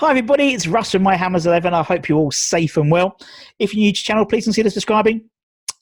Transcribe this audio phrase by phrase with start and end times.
[0.00, 1.74] Hi everybody, it's Russ from My Hammers 11.
[1.74, 3.18] I hope you're all safe and well.
[3.58, 5.28] If you're new to the channel, please consider subscribing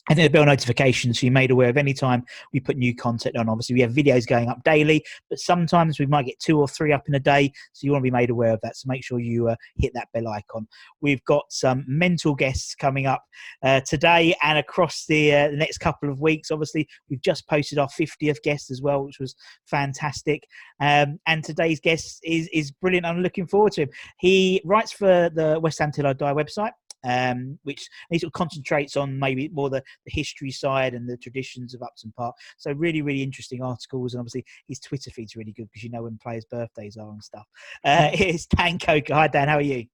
[0.09, 2.95] and then the bell notifications so you're made aware of any time we put new
[2.95, 3.47] content on.
[3.47, 6.91] Obviously, we have videos going up daily, but sometimes we might get two or three
[6.91, 8.75] up in a day, so you want to be made aware of that.
[8.75, 10.67] So make sure you uh, hit that bell icon.
[11.01, 13.23] We've got some mental guests coming up
[13.63, 16.49] uh, today and across the, uh, the next couple of weeks.
[16.49, 19.35] Obviously, we've just posted our 50th guest as well, which was
[19.67, 20.47] fantastic.
[20.81, 23.05] Um, and today's guest is is brilliant.
[23.05, 23.89] I'm looking forward to him.
[24.17, 26.71] He writes for the West Ham Till I Die website
[27.03, 31.17] um, which he sort of concentrates on maybe more the, the history side and the
[31.17, 32.35] traditions of Upton Park.
[32.57, 36.03] So really, really interesting articles, and obviously his Twitter feed's really good because you know
[36.03, 37.47] when players' birthdays are and stuff.
[37.83, 39.13] Uh, it's Dan Coker.
[39.13, 39.47] Hi, Dan.
[39.47, 39.85] How are you?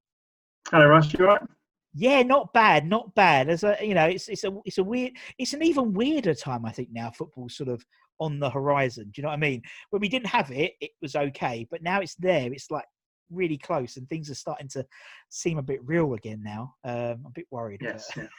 [0.69, 1.13] Hello, Russ.
[1.13, 1.41] You all right?
[1.97, 3.49] Yeah, not bad, not bad.
[3.49, 6.65] As a you know, it's it's a it's a weird, it's an even weirder time
[6.65, 7.09] I think now.
[7.11, 7.85] Football's sort of
[8.19, 9.05] on the horizon.
[9.05, 9.61] Do you know what I mean?
[9.91, 12.51] When we didn't have it, it was okay, but now it's there.
[12.51, 12.85] It's like
[13.31, 14.85] really close, and things are starting to
[15.29, 16.75] seem a bit real again now.
[16.83, 17.81] Um, I'm a bit worried.
[17.81, 18.09] Yes.
[18.15, 18.27] Yeah.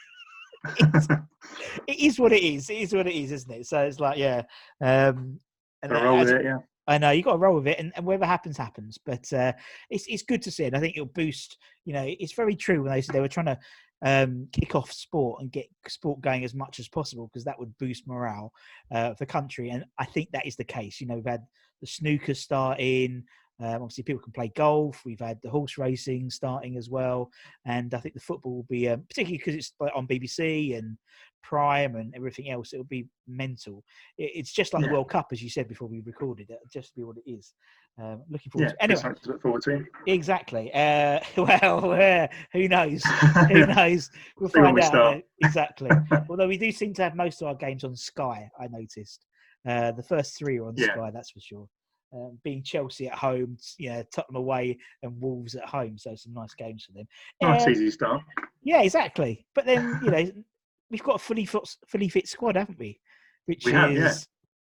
[1.86, 2.70] it is what it is.
[2.70, 3.66] It is what it is, isn't it?
[3.66, 4.42] So it's like, yeah.
[4.80, 5.40] Um,
[5.82, 6.58] and roll with it, yeah.
[6.88, 8.98] I know you got to roll with it, and, and whatever happens, happens.
[9.04, 9.52] But uh,
[9.90, 10.74] it's it's good to see it.
[10.74, 11.58] I think it'll boost.
[11.84, 13.58] You know, it's very true when they said they were trying to
[14.02, 17.76] um, kick off sport and get sport going as much as possible because that would
[17.78, 18.52] boost morale
[18.94, 19.70] uh, of the country.
[19.70, 21.00] And I think that is the case.
[21.00, 21.44] You know, we've had
[21.80, 23.24] the snooker starting.
[23.60, 25.02] Um, obviously, people can play golf.
[25.04, 27.30] We've had the horse racing starting as well,
[27.64, 30.98] and I think the football will be um, particularly because it's on BBC and
[31.42, 32.72] Prime and everything else.
[32.72, 33.82] It'll be mental.
[34.18, 34.88] It, it's just like yeah.
[34.88, 36.50] the World Cup, as you said before we recorded.
[36.50, 37.54] It'll just be what it is.
[37.98, 38.74] Um, looking forward.
[38.80, 39.84] Yeah, to Anyway, to look forward to.
[40.06, 40.70] Exactly.
[40.74, 43.02] Uh, well, uh, who knows?
[43.48, 44.10] who knows?
[44.38, 44.88] We'll find we out.
[44.88, 45.22] Start.
[45.42, 45.90] exactly.
[46.28, 48.50] Although we do seem to have most of our games on Sky.
[48.60, 49.24] I noticed.
[49.66, 50.92] Uh, the first three are on Yeah.
[50.92, 51.10] Sky.
[51.12, 51.68] That's for sure
[52.12, 55.98] um, being Chelsea at home, yeah, Tottenham away, and Wolves at home.
[55.98, 57.06] So some nice games for them.
[57.42, 58.22] Nice Um, easy start.
[58.62, 59.46] Yeah, exactly.
[59.54, 60.30] But then you know
[60.90, 63.00] we've got a fully fit, fully fit squad, haven't we?
[63.46, 64.10] Which We have, yeah.
[64.10, 64.26] is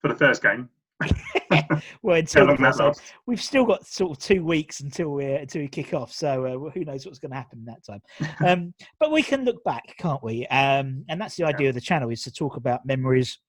[0.01, 0.69] For the first game.
[2.01, 2.55] well, until
[3.27, 6.11] we've still got sort of two weeks until we until we kick off.
[6.11, 8.01] So uh, who knows what's going to happen that time?
[8.45, 10.47] Um, but we can look back, can't we?
[10.47, 13.39] Um, and that's the idea of the channel is to talk about memories.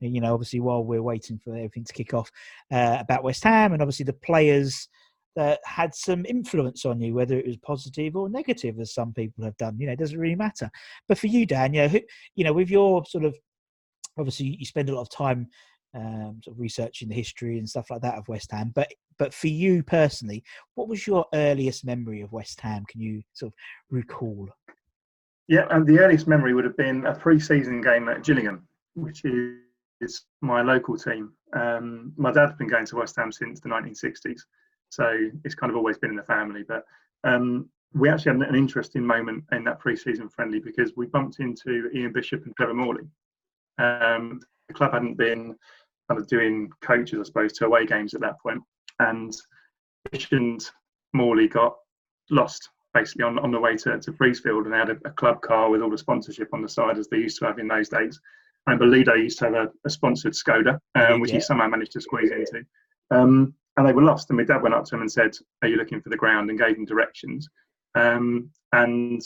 [0.00, 2.30] You know, obviously, while we're waiting for everything to kick off,
[2.72, 4.88] uh, about West Ham and obviously the players
[5.36, 9.44] that had some influence on you, whether it was positive or negative, as some people
[9.44, 9.76] have done.
[9.78, 10.70] You know, it doesn't really matter.
[11.08, 12.00] But for you, Dan, you know, who,
[12.36, 13.36] you know, with your sort of
[14.18, 15.48] obviously you spend a lot of time
[15.94, 18.72] um, sort of researching the history and stuff like that of West Ham.
[18.74, 20.42] But but for you personally,
[20.74, 22.84] what was your earliest memory of West Ham?
[22.88, 23.54] Can you sort of
[23.90, 24.48] recall?
[25.46, 29.58] Yeah, and the earliest memory would have been a pre-season game at Gillingham, which is
[30.40, 31.32] my local team.
[31.52, 34.40] Um, my dad's been going to West Ham since the 1960s,
[34.90, 36.62] so it's kind of always been in the family.
[36.66, 36.84] But
[37.24, 41.90] um, we actually had an interesting moment in that pre-season friendly because we bumped into
[41.94, 43.04] Ian Bishop and Trevor Morley.
[43.78, 45.56] Um, the club hadn't been
[46.08, 48.62] kind of doing coaches, I suppose, to away games at that point,
[48.98, 49.34] and
[50.10, 50.70] Bishop and
[51.12, 51.76] Morley got
[52.30, 55.42] lost basically on, on the way to, to Priestfield and they had a, a club
[55.42, 57.88] car with all the sponsorship on the side as they used to have in those
[57.88, 58.20] days.
[58.66, 61.36] I remember Ludo used to have a, a sponsored Skoda, um, which Yeah.
[61.36, 62.64] he somehow managed to squeeze into.
[63.10, 64.30] Um, and they were lost.
[64.30, 66.48] And my dad went up to him and said, "Are you looking for the ground?"
[66.48, 67.48] and gave him directions.
[67.94, 69.20] Um, and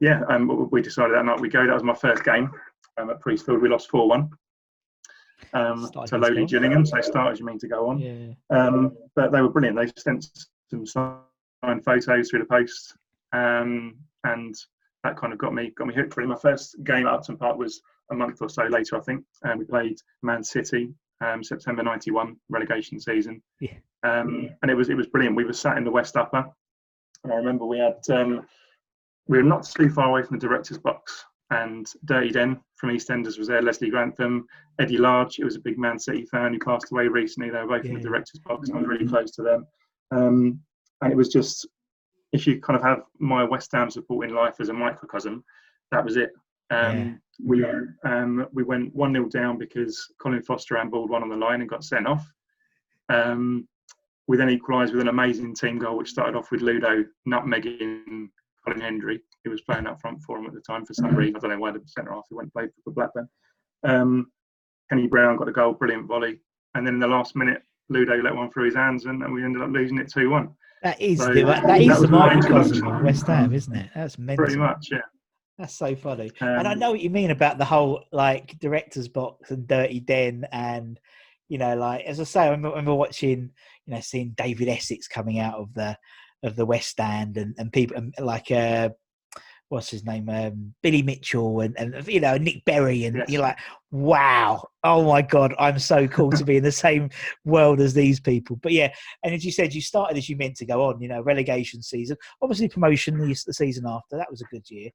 [0.00, 1.66] yeah, um, we decided that night we go.
[1.66, 2.50] That was my first game
[2.96, 3.60] um, at Priestfield.
[3.60, 4.30] We lost four one.
[5.52, 7.98] Um, to Lowly Gillingham, so start as you mean to go on.
[8.00, 8.32] Yeah.
[8.50, 9.76] Um, but they were brilliant.
[9.76, 10.28] They sent
[10.70, 12.96] some signed photos through the post,
[13.32, 14.54] um, and
[15.04, 16.16] that kind of got me got me hooked.
[16.16, 19.24] Really, my first game at Upton Park was a month or so later, I think.
[19.42, 23.42] And we played Man City, um, September '91 relegation season.
[23.60, 23.74] Yeah.
[24.04, 25.36] Um, and it was it was brilliant.
[25.36, 26.44] We were sat in the West Upper,
[27.24, 28.46] and I remember we had um,
[29.26, 31.24] we were not too far away from the director's box.
[31.50, 33.62] And Dirty Den from EastEnders was there.
[33.62, 34.46] Leslie Grantham,
[34.78, 35.36] Eddie Large.
[35.36, 37.48] He was a big Man City fan who passed away recently.
[37.48, 38.68] They were both in the director's box.
[38.68, 39.66] And I was really close to them.
[40.10, 40.60] Um,
[41.00, 41.66] and it was just
[42.32, 45.44] if you kind of have my West Ham support in life as a microcosm,
[45.90, 46.30] that was it.
[46.70, 47.64] Um, We
[48.04, 51.70] um, we went one 0 down because Colin Foster handballed one on the line and
[51.70, 52.28] got sent off.
[53.08, 53.68] Um,
[54.26, 58.28] we then equalised with an amazing team goal, which started off with Ludo nutmegging
[58.64, 61.36] Colin Hendry, who was playing up front for him at the time for some reason.
[61.36, 63.28] I don't know why the centre half he went played for Blackburn.
[63.84, 64.30] Um,
[64.90, 66.40] Kenny Brown got a goal, brilliant volley,
[66.74, 69.44] and then in the last minute, Ludo let one through his hands, and, and we
[69.44, 70.50] ended up losing it two one.
[70.82, 73.90] That is So the, that that is the microcosm of West Ham, isn't it?
[73.94, 74.44] That's mental.
[74.44, 75.00] Pretty much, yeah.
[75.58, 76.30] That's so funny.
[76.40, 79.98] and I Um, know what you mean about the whole like director's box and Dirty
[80.00, 80.98] Den, and
[81.48, 83.50] you know, like as I say, I remember, remember watching,
[83.86, 85.98] you know, seeing David Essex coming out of the
[86.44, 88.90] of the West Stand and and people and like uh,
[89.68, 93.28] what's his name, um, Billy Mitchell and and you know Nick Berry, and Yes.
[93.28, 93.58] you're like,
[93.90, 97.10] wow, oh my god, I'm so cool to be in the same
[97.44, 98.56] world as these people.
[98.62, 98.92] But yeah,
[99.24, 101.82] and as you said, you started as you meant to go on, you know, relegation
[101.82, 104.90] season, obviously promotion the, the season after that was a good year.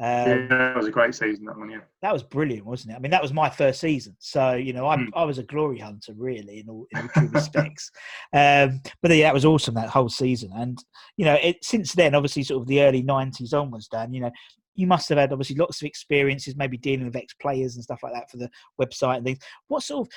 [0.00, 1.80] Um, yeah, that was a great season, that one, yeah.
[2.02, 2.96] that was brilliant, wasn't it?
[2.96, 5.08] I mean, that was my first season, so you know, I Mm.
[5.14, 7.90] I was a glory hunter, really, in all, in all true respects.
[8.32, 10.78] Um, but yeah, that was awesome that whole season, and
[11.16, 14.30] you know, it, since then, obviously, sort of the early '90s onwards, Dan, you know,
[14.76, 18.00] you must have had obviously lots of experiences, maybe dealing with ex players and stuff
[18.02, 18.48] like that for the
[18.80, 19.38] website and things.
[19.66, 20.12] What sort of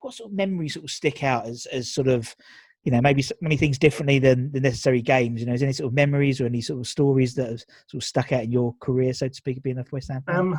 [0.00, 2.34] what sort of memories sort of stick out as as sort of
[2.84, 5.66] you know maybe so many things differently than the necessary games you know is there
[5.68, 8.42] any sort of memories or any sort of stories that have sort of stuck out
[8.42, 10.22] in your career so to speak of being a west ham?
[10.28, 10.58] Um,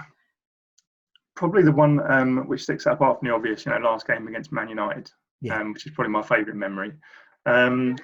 [1.36, 4.28] probably the one um, which sticks out apart from the obvious, you know, last game
[4.28, 5.10] against Man United,
[5.42, 5.60] Yeah.
[5.60, 6.94] um, which is probably my favourite memory,
[7.46, 7.96] um,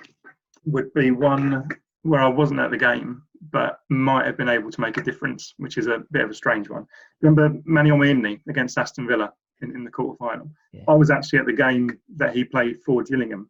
[0.66, 1.68] would be one
[2.04, 5.54] where I wasn't at the game but might have been able to make a difference,
[5.58, 6.86] which is a bit of a strange one.
[7.22, 9.32] Remember Manny Omoyinmi against Aston Villa
[9.62, 10.52] in, in the quarter final?
[10.74, 10.84] Yeah.
[10.90, 13.50] I was actually at the game that he played for Gillingham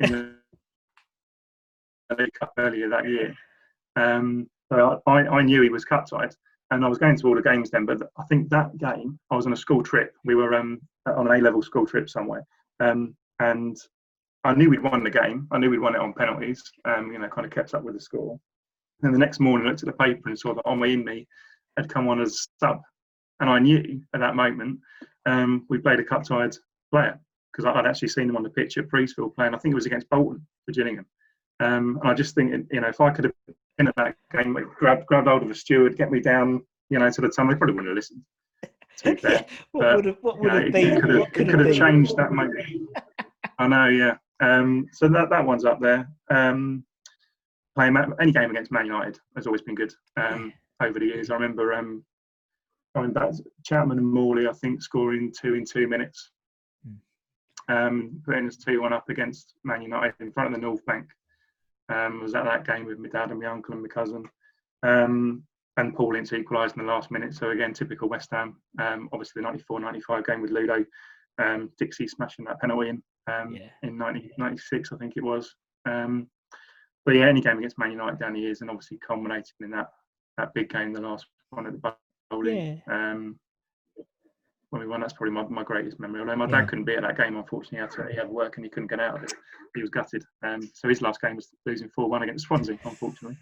[0.00, 0.34] in
[2.08, 3.34] the League Cup earlier that year.
[3.96, 6.34] Um, so I, I knew he was cup-tied,
[6.70, 7.86] and I was going to all the games then.
[7.86, 10.14] But I think that game, I was on a school trip.
[10.24, 12.44] We were um, on an A-level school trip somewhere,
[12.80, 13.76] um, and
[14.44, 15.46] I knew we'd won the game.
[15.50, 16.62] I knew we'd won it on penalties.
[16.84, 18.38] Um, you know, kind of kept up with the score.
[19.02, 21.26] And the next morning, I looked at the paper and saw that Omoyinmi
[21.76, 22.80] had come on as sub,
[23.40, 24.80] and I knew at that moment
[25.26, 26.54] um, we played a cup-tied
[26.90, 27.18] player
[27.52, 29.54] because I'd actually seen him on the pitch at Priestfield playing.
[29.54, 31.06] I think it was against Bolton for Gillingham.
[31.60, 33.34] Um, and I just think, you know, if I could have
[33.76, 37.10] been at that game, grabbed grabbed hold of a steward, get me down, you know,
[37.10, 38.22] to the tunnel, they probably wouldn't have listened.
[39.02, 40.92] Yeah, what But, would have what would know, have it, been?
[40.92, 42.66] it could have, it could have changed that moment.
[43.58, 44.16] I know, yeah.
[44.40, 46.06] Um, so that that one's up there.
[46.30, 46.84] Um,
[47.74, 50.52] playing any game against Man United has always been good um,
[50.82, 51.30] over the years.
[51.30, 52.04] I remember um,
[52.94, 53.32] coming back,
[53.64, 56.30] Chapman and Morley, I think, scoring two in two minutes.
[57.70, 61.06] Um, putting us two one up against Man United in front of the North Bank.
[61.88, 64.28] Um, was at that game with my dad and my uncle and my cousin.
[64.82, 65.44] Um,
[65.76, 67.34] and Paul Ince equalised in the last minute.
[67.34, 68.56] So again, typical West Ham.
[68.80, 70.84] Um, obviously, the 94-95 game with Ludo,
[71.38, 73.70] um, Dixie smashing that penalty in um, Yeah.
[73.82, 75.54] in 1996, I think it was.
[75.86, 76.28] Um,
[77.06, 79.88] but yeah, any game against Man United down the years, and obviously culminating in that
[80.38, 81.94] that big game, the last one at the
[82.30, 82.82] Boleyn.
[82.88, 83.38] Um,
[84.70, 86.20] when we won, that's probably my, my greatest memory.
[86.20, 86.60] Although my Yeah.
[86.60, 88.70] dad couldn't be at that game, unfortunately, he had, to, he had work and he
[88.70, 89.32] couldn't get out of it.
[89.74, 90.24] He was gutted.
[90.42, 93.36] Um, so his last game was losing 4 1 against Swansea, unfortunately.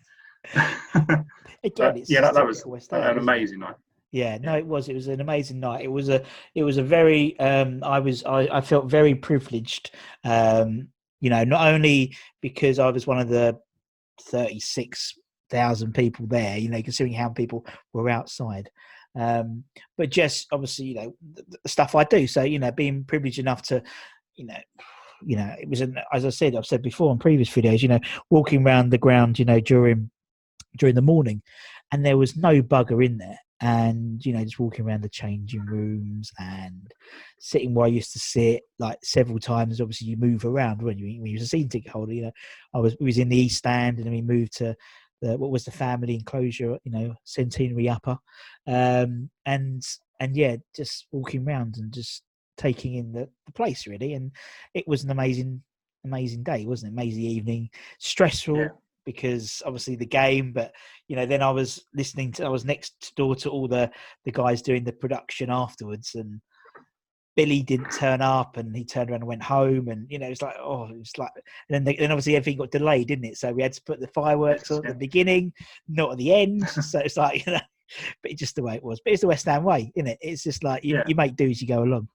[0.54, 1.26] Again,
[1.76, 3.74] But, it's yeah, that, that was Ham, an amazing night.
[4.10, 4.88] Yeah, no, it was.
[4.88, 5.84] It was an amazing night.
[5.84, 6.22] It was a.
[6.54, 7.38] It was a very.
[7.40, 8.24] Um, I was.
[8.24, 9.90] I, I felt very privileged.
[10.24, 10.88] Um,
[11.20, 13.58] you know, not only because I was one of the
[14.22, 15.14] thirty-six
[15.50, 16.56] thousand people there.
[16.56, 18.70] You know, considering how people were outside,
[19.16, 19.64] um,
[19.96, 21.16] but just obviously, you know,
[21.66, 22.26] stuff I do.
[22.26, 23.82] So you know, being privileged enough to,
[24.36, 24.58] you know.
[25.20, 27.82] You know, it was an, as I said, I've said before in previous videos.
[27.82, 27.98] You know,
[28.30, 30.12] walking around the ground, you know, during
[30.76, 31.42] during the morning,
[31.90, 35.64] and there was no bugger in there and you know just walking around the changing
[35.66, 36.92] rooms and
[37.40, 39.80] sitting where I used to sit like several times.
[39.80, 42.12] Obviously, you move around when you when you was a season ticket holder.
[42.12, 42.32] You know,
[42.74, 44.76] I was was in the East Stand, and then we moved to
[45.20, 46.78] the what was the family enclosure.
[46.84, 48.18] You know, Centenary Upper,
[48.66, 49.82] um, and
[50.20, 52.22] and yeah, just walking around and just
[52.56, 54.14] taking in the, the place really.
[54.14, 54.32] And
[54.74, 55.62] it was an amazing
[56.04, 56.94] amazing day, wasn't it?
[56.94, 58.56] Amazing evening, stressful.
[58.56, 58.68] Yeah
[59.08, 60.70] because obviously the game but
[61.06, 63.90] you know then i was listening to i was next door to all the
[64.26, 66.42] the guys doing the production afterwards and
[67.38, 70.42] billy didn't turn up and he turned around and went home and you know it's
[70.42, 73.38] like oh it's like and then, they, then obviously everything got delayed didn't it?
[73.38, 75.52] So we had to put the fireworks on at the beginning
[75.86, 76.68] not at the end.
[76.82, 77.60] So it's like you know
[78.22, 79.00] but it's just the way it was.
[79.04, 80.18] But it's the west ham way isn't it?
[80.20, 81.04] It's just like you, yeah.
[81.06, 82.08] you make do as you go along.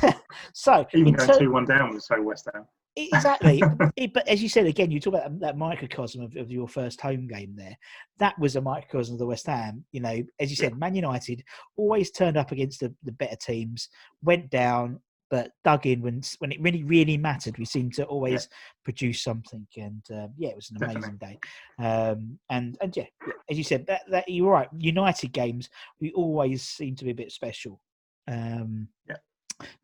[0.52, 2.64] So even going two one down was so west ham
[2.96, 3.62] exactly.
[3.96, 6.68] it, but as you said again, you talk about that, that microcosm of, of, your
[6.68, 7.76] first home game there.
[8.18, 9.84] That was a microcosm of the West Ham.
[9.92, 11.42] You know, as you said, Man United
[11.76, 13.88] always turned up against the, the better teams,
[14.22, 17.56] went down, but dug in when when it really really mattered.
[17.56, 18.56] We seemed to always yeah.
[18.84, 21.38] produce something, and um, yeah, it was an amazing Definitely.
[21.78, 21.84] day.
[21.86, 23.06] Um, and and yeah,
[23.48, 24.68] as you said, that, that you're right.
[24.76, 25.70] United games
[26.00, 27.80] we always seem to be a bit special.
[28.28, 29.16] Um, yeah.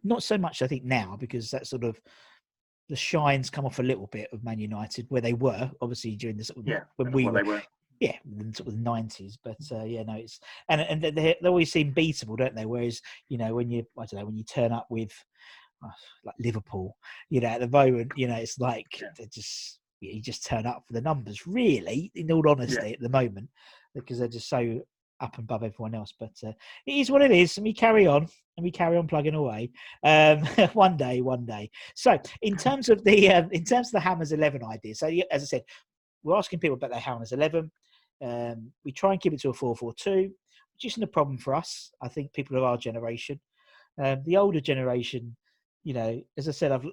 [0.02, 2.00] Not so much, I think, now because that sort of
[2.88, 6.36] the shines come off a little bit of Man United where they were obviously during
[6.36, 7.62] this yeah when we were, were
[8.00, 11.48] yeah in sort of the nineties but uh, yeah no it's and and they, they
[11.48, 14.44] always seem beatable don't they whereas you know when you I don't know when you
[14.44, 15.12] turn up with
[15.84, 15.88] uh,
[16.24, 16.96] like Liverpool
[17.30, 19.08] you know at the moment you know it's like yeah.
[19.18, 22.92] they just you just turn up for the numbers really in all honesty yeah.
[22.92, 23.48] at the moment
[23.94, 24.80] because they're just so
[25.20, 26.12] up above everyone else.
[26.18, 26.52] But uh,
[26.86, 29.70] it is what it is, and we carry on and we carry on plugging away.
[30.02, 30.40] Um,
[30.72, 31.70] one day, one day.
[31.94, 35.42] So, in terms of the uh, in terms of the Hammers Eleven idea, so as
[35.42, 35.62] I said,
[36.22, 37.70] we're asking people about their Hammers Eleven.
[38.22, 40.30] Um, we try and keep it to a four-four-two,
[40.74, 41.90] which isn't a problem for us.
[42.02, 43.38] I think people of our generation,
[44.02, 45.36] um, the older generation,
[45.84, 46.86] you know, as I said, I've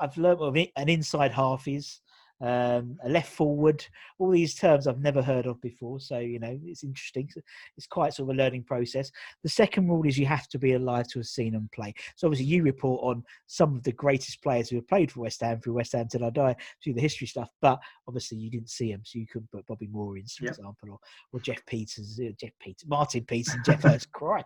[0.00, 2.00] I've learned what an inside half is
[2.40, 3.84] um, a left forward,
[4.18, 6.00] all these terms I've never heard of before.
[6.00, 7.28] So, you know, it's interesting.
[7.76, 9.10] It's quite sort of a learning process.
[9.42, 11.94] The second rule is you have to be alive to have seen them play.
[12.16, 15.40] So, obviously, you report on some of the greatest players who have played for West
[15.40, 18.70] Ham through West Ham till I die through the history stuff, but obviously you didn't
[18.70, 19.02] see them.
[19.04, 20.52] So, you couldn't put Bobby Moore in, for yep.
[20.52, 20.98] example, or,
[21.32, 24.12] or Jeff Peters, uh, Jeff Peters, Martin Peters, and Geoff Hurst.
[24.12, 24.42] Cry.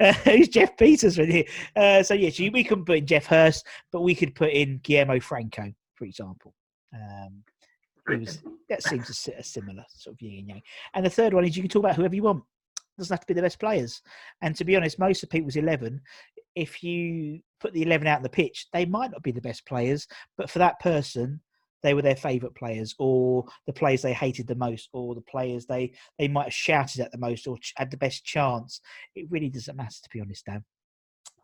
[0.00, 1.44] Uh, who's Jeff Peters right here?
[1.76, 4.50] Uh, so, yes, yeah, so we couldn't put in Geoff Hurst, but we could put
[4.50, 6.54] in Guillermo Franco, for example.
[6.94, 7.42] Um,
[8.08, 10.62] it was that seems a, a, similar sort of yin and yang.
[10.94, 12.42] And the third one is you can talk about whoever you want.
[12.76, 14.02] It doesn't have to be the best players.
[14.42, 16.00] And to be honest, most of people's eleven,
[16.54, 19.66] if you put the eleven out on the pitch, they might not be the best
[19.66, 21.40] players, but for that person,
[21.82, 25.66] they were their favourite players, or the players they hated the most, or the players
[25.66, 28.80] they they might have shouted at the most, or had the best chance.
[29.14, 30.64] It really doesn't matter, to be honest, Dan.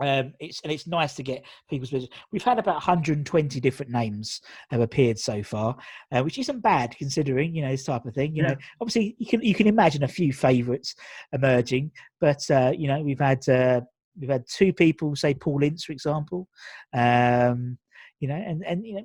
[0.00, 2.10] Um, it's and it's nice to get people's business.
[2.32, 4.40] We've had about 120 different names
[4.70, 5.76] have appeared so far,
[6.12, 8.34] uh, which isn't bad considering you know this type of thing.
[8.34, 8.50] You yeah.
[8.50, 10.94] know, obviously you can you can imagine a few favourites
[11.32, 11.90] emerging,
[12.20, 13.82] but uh, you know we've had uh,
[14.18, 16.48] we've had two people say Paul Ince, for example.
[16.94, 17.78] Um,
[18.20, 19.04] you know, and and you know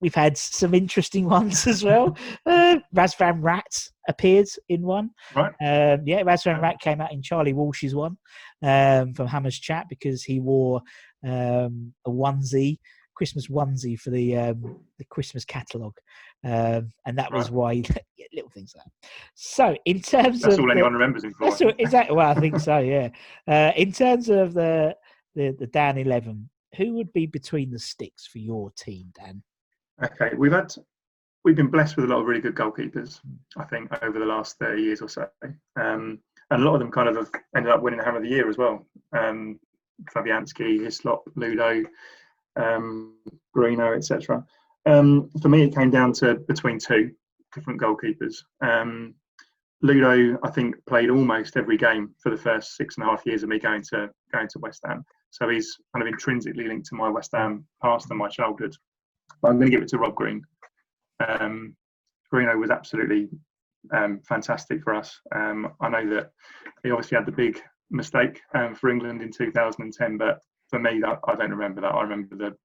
[0.00, 2.16] we've had some interesting ones as well.
[2.46, 5.10] Uh, Razvan Rat appeared in one.
[5.34, 5.52] Right.
[5.60, 8.16] Um, yeah, Razvan Rat came out in Charlie Walsh's one
[8.62, 10.82] um, from Hammers Chat because he wore
[11.24, 12.78] um, a onesie,
[13.14, 15.96] Christmas onesie for the um, the Christmas catalogue,
[16.44, 17.86] um, and that was right.
[17.88, 17.96] why
[18.32, 19.08] little things like that.
[19.34, 21.50] So, in terms of that's of all anyone remembers him for.
[21.50, 22.16] That's exactly.
[22.16, 22.78] Well, I think so.
[22.78, 23.10] Yeah.
[23.46, 24.96] Uh, in terms of the
[25.34, 29.42] the the Dan Eleven, who would be between the sticks for your team, Dan?
[30.02, 30.74] Okay, we've had
[31.44, 33.20] we've been blessed with a lot of really good goalkeepers.
[33.56, 36.18] I think over the last thirty years or so, um,
[36.50, 38.30] and a lot of them kind of have ended up winning the Hammer of the
[38.30, 38.86] Year as well.
[39.16, 39.58] Um,
[40.14, 41.84] Fabianski, Hislop, Ludo,
[42.56, 43.16] um,
[43.56, 44.44] etc.
[44.86, 47.10] Um, for me, it came down to between two
[47.54, 48.36] different goalkeepers.
[48.62, 49.14] Um,
[49.82, 53.42] Ludo, I think, played almost every game for the first six and a half years
[53.42, 55.04] of me going to going to West Ham.
[55.30, 58.74] So he's kind of intrinsically linked to my West Ham past and my childhood.
[59.40, 60.42] But I'm going to give it to Rob Green.
[61.26, 61.76] Um,
[62.32, 63.28] Greeno was absolutely
[63.92, 65.18] um, fantastic for us.
[65.34, 66.30] Um, I know that
[66.82, 71.18] he obviously had the big mistake um, for England in 2010, but for me, that,
[71.26, 71.94] I don't remember that.
[71.94, 72.56] I remember the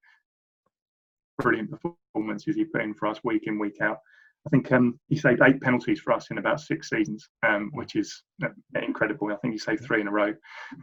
[1.42, 3.98] brilliant performances he put in for us week in, week out.
[4.46, 7.96] I think um, he saved eight penalties for us in about six seasons, um, which
[7.96, 9.32] is uh, incredible.
[9.34, 10.34] I think he saved three in a row.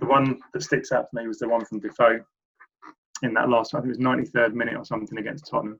[0.00, 2.20] The one that sticks out to me was the one from Defoe
[3.22, 5.78] in that last, I think it was 93rd minute or something against Tottenham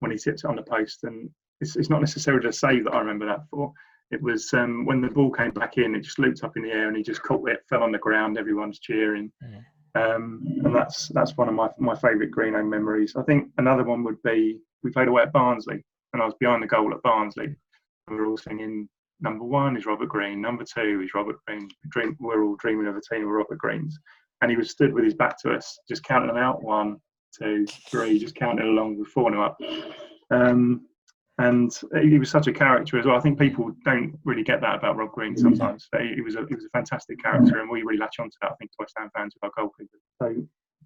[0.00, 1.04] when he sits on the post.
[1.04, 3.72] And it's, it's not necessarily a save that I remember that for.
[4.10, 6.70] it was um, when the ball came back in, it just looped up in the
[6.70, 8.38] air and he just caught it, fell on the ground.
[8.38, 10.14] Everyone's cheering, yeah.
[10.14, 13.14] um, and that's that's one of my my favourite Greeno memories.
[13.16, 16.62] I think another one would be we played away at Barnsley, and I was behind
[16.62, 17.56] the goal at Barnsley.
[18.08, 18.88] We were all singing
[19.20, 21.68] number one is Robert Green, number two is Robert Green.
[21.88, 23.98] Dream, we're all dreaming of a team of Robert Greens.
[24.42, 26.98] And he was stood with his back to us, just counting them out one,
[27.38, 29.58] two, three, just counting along with four them up.
[30.30, 30.86] Um,
[31.38, 31.70] and
[32.02, 33.16] he was such a character as well.
[33.16, 35.86] I think people don't really get that about Rob Green sometimes.
[35.92, 38.52] But he was a he was a fantastic character, and we really latch onto that.
[38.52, 39.98] I think West Ham fans with our goalkeeper.
[40.22, 40.34] So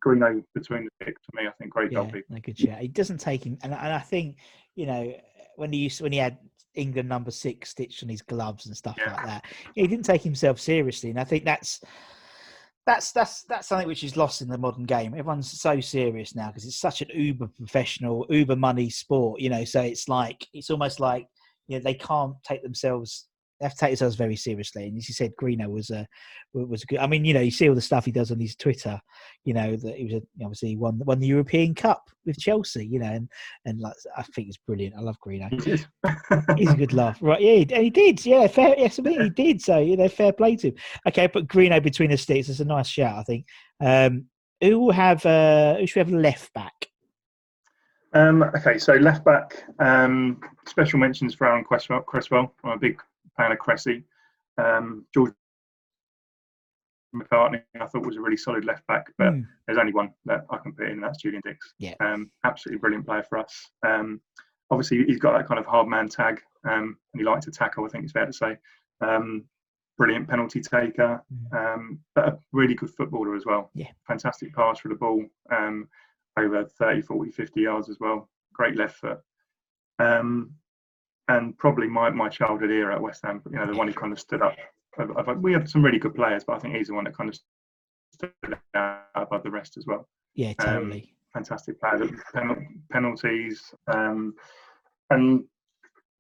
[0.05, 2.41] Greeno between the six for me, I think great yeah, goalkeeper.
[2.41, 2.81] Good chat.
[2.81, 4.39] He doesn't take him, and, and I think
[4.75, 5.15] you know
[5.55, 6.39] when he used when he had
[6.75, 9.15] England number six stitched on his gloves and stuff yeah.
[9.15, 9.45] like that.
[9.77, 11.81] He didn't take himself seriously, and I think that's
[12.91, 15.13] that's that's that's something which is lost in the modern game.
[15.13, 19.41] Everyone's so serious now because it's such an uber professional, uber money sport.
[19.41, 21.27] You know, so it's like it's almost like
[21.69, 23.29] you know they can't take themselves
[23.61, 24.89] they have to take themselves very seriously.
[24.89, 26.07] And as you said, Greeno was a
[26.55, 26.99] was good.
[26.99, 28.99] I mean, you know, you see all the stuff he does on his Twitter.
[29.45, 32.87] You know that he was a, obviously won won the European Cup with Chelsea.
[32.87, 33.29] You know, and
[33.67, 34.97] and like I think it's brilliant.
[34.97, 35.51] I love Greeno.
[36.59, 37.41] He's a good laugh, right?
[37.41, 38.25] Yeah, and he did.
[38.25, 38.75] Yeah, fair.
[38.79, 39.61] Yes, I mean he did.
[39.61, 40.75] So you know, fair play to him.
[41.07, 43.19] Okay, but Greeno between the sticks is a nice shout.
[43.19, 43.47] I think.
[43.81, 44.27] Um,
[44.63, 45.25] who will have?
[45.25, 46.87] Uh, who should we have left back?
[48.13, 52.01] Um, okay, so left back, um, special mentions for Aaron Cresswell.
[52.01, 52.53] Cresswell.
[52.65, 53.01] I'm a big
[53.41, 54.05] Hannah Cressy.
[54.59, 55.33] Um, George
[57.15, 59.47] McCartney, I thought was a really solid left back, but mm.
[59.67, 61.75] there's only one that I can put in, and that's Julian Dicks.
[61.79, 61.95] Yeah.
[62.01, 63.71] Um, absolutely brilliant player for us.
[63.87, 64.21] Um,
[64.71, 67.85] obviously, he's got that kind of hard man tag, um, and he likes to tackle.
[67.85, 68.57] I think it's fair to say.
[69.01, 69.45] Um,
[69.97, 71.99] brilliant penalty taker, mm.
[72.15, 73.71] but a really good footballer as well.
[73.75, 73.89] Yeah.
[74.07, 75.89] Fantastic pass for the ball, um,
[76.39, 78.29] over 30, 40, 50 yards as well.
[78.53, 79.19] Great left foot.
[79.99, 80.55] Um,
[81.31, 84.13] and probably my, my childhood era at West Ham, you know, the one who kind
[84.13, 84.57] of stood up.
[85.41, 87.39] we have some really good players, but I think he's the one that kind of
[88.13, 90.09] stood out above the rest as well.
[90.35, 91.15] Yeah, um, totally.
[91.35, 92.11] Um, fantastic player.
[92.33, 94.35] Pen- penalties, um,
[95.11, 95.45] and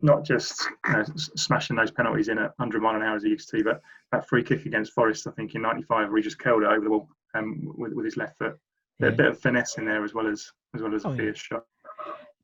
[0.00, 3.30] not just you know, smashing those penalties in at 100 mile an hour as he
[3.30, 3.80] used to, but
[4.12, 6.84] that free kick against Forest, I think in '95, where he just curled it over
[6.84, 8.58] the wall um, with, with his left foot.
[9.00, 9.08] Yeah.
[9.08, 11.44] A bit of finesse in there as well as as well as oh, a fierce
[11.50, 11.58] yeah.
[11.58, 11.64] shot.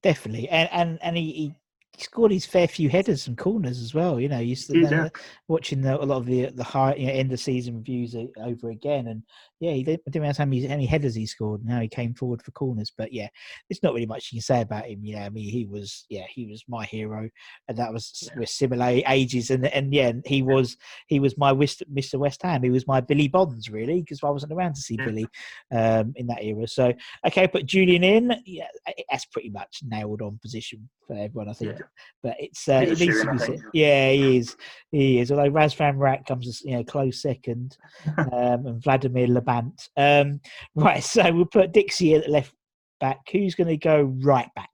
[0.02, 1.54] Definitely, and and and he, he
[1.96, 4.20] he scored his fair few headers and corners as well.
[4.20, 5.08] You know, used to yeah.
[5.48, 8.70] watching the, a lot of the the high you know, end of season reviews over
[8.70, 9.22] again, and
[9.60, 11.88] yeah, he didn't, didn't realize how many, how many headers he scored and how he
[11.88, 12.92] came forward for corners.
[12.96, 13.28] But yeah,
[13.68, 15.02] there's not really much you can say about him.
[15.02, 17.30] You know, I mean, he was yeah, he was my hero,
[17.68, 18.44] and that was yeah.
[18.44, 22.16] similar ages, and and yeah, he was he was my Mr.
[22.16, 22.62] West Ham.
[22.62, 25.04] He was my Billy Bonds really because I wasn't around to see yeah.
[25.06, 25.26] Billy
[25.72, 26.68] um, in that era.
[26.68, 26.92] So
[27.26, 28.34] okay, put Julian in.
[28.44, 28.66] Yeah,
[29.10, 31.80] that's pretty much nailed on position for everyone, I think.
[32.22, 33.62] But it's uh, it needs to be.
[33.72, 34.56] Yeah, he is.
[34.90, 35.30] He is.
[35.30, 37.76] Although Razvan Rat comes, you know, close second,
[38.16, 39.88] um, and Vladimir Labant.
[39.96, 40.40] Um,
[40.74, 42.52] right, so we'll put Dixie at left
[43.00, 43.20] back.
[43.30, 44.70] Who's going to go right back?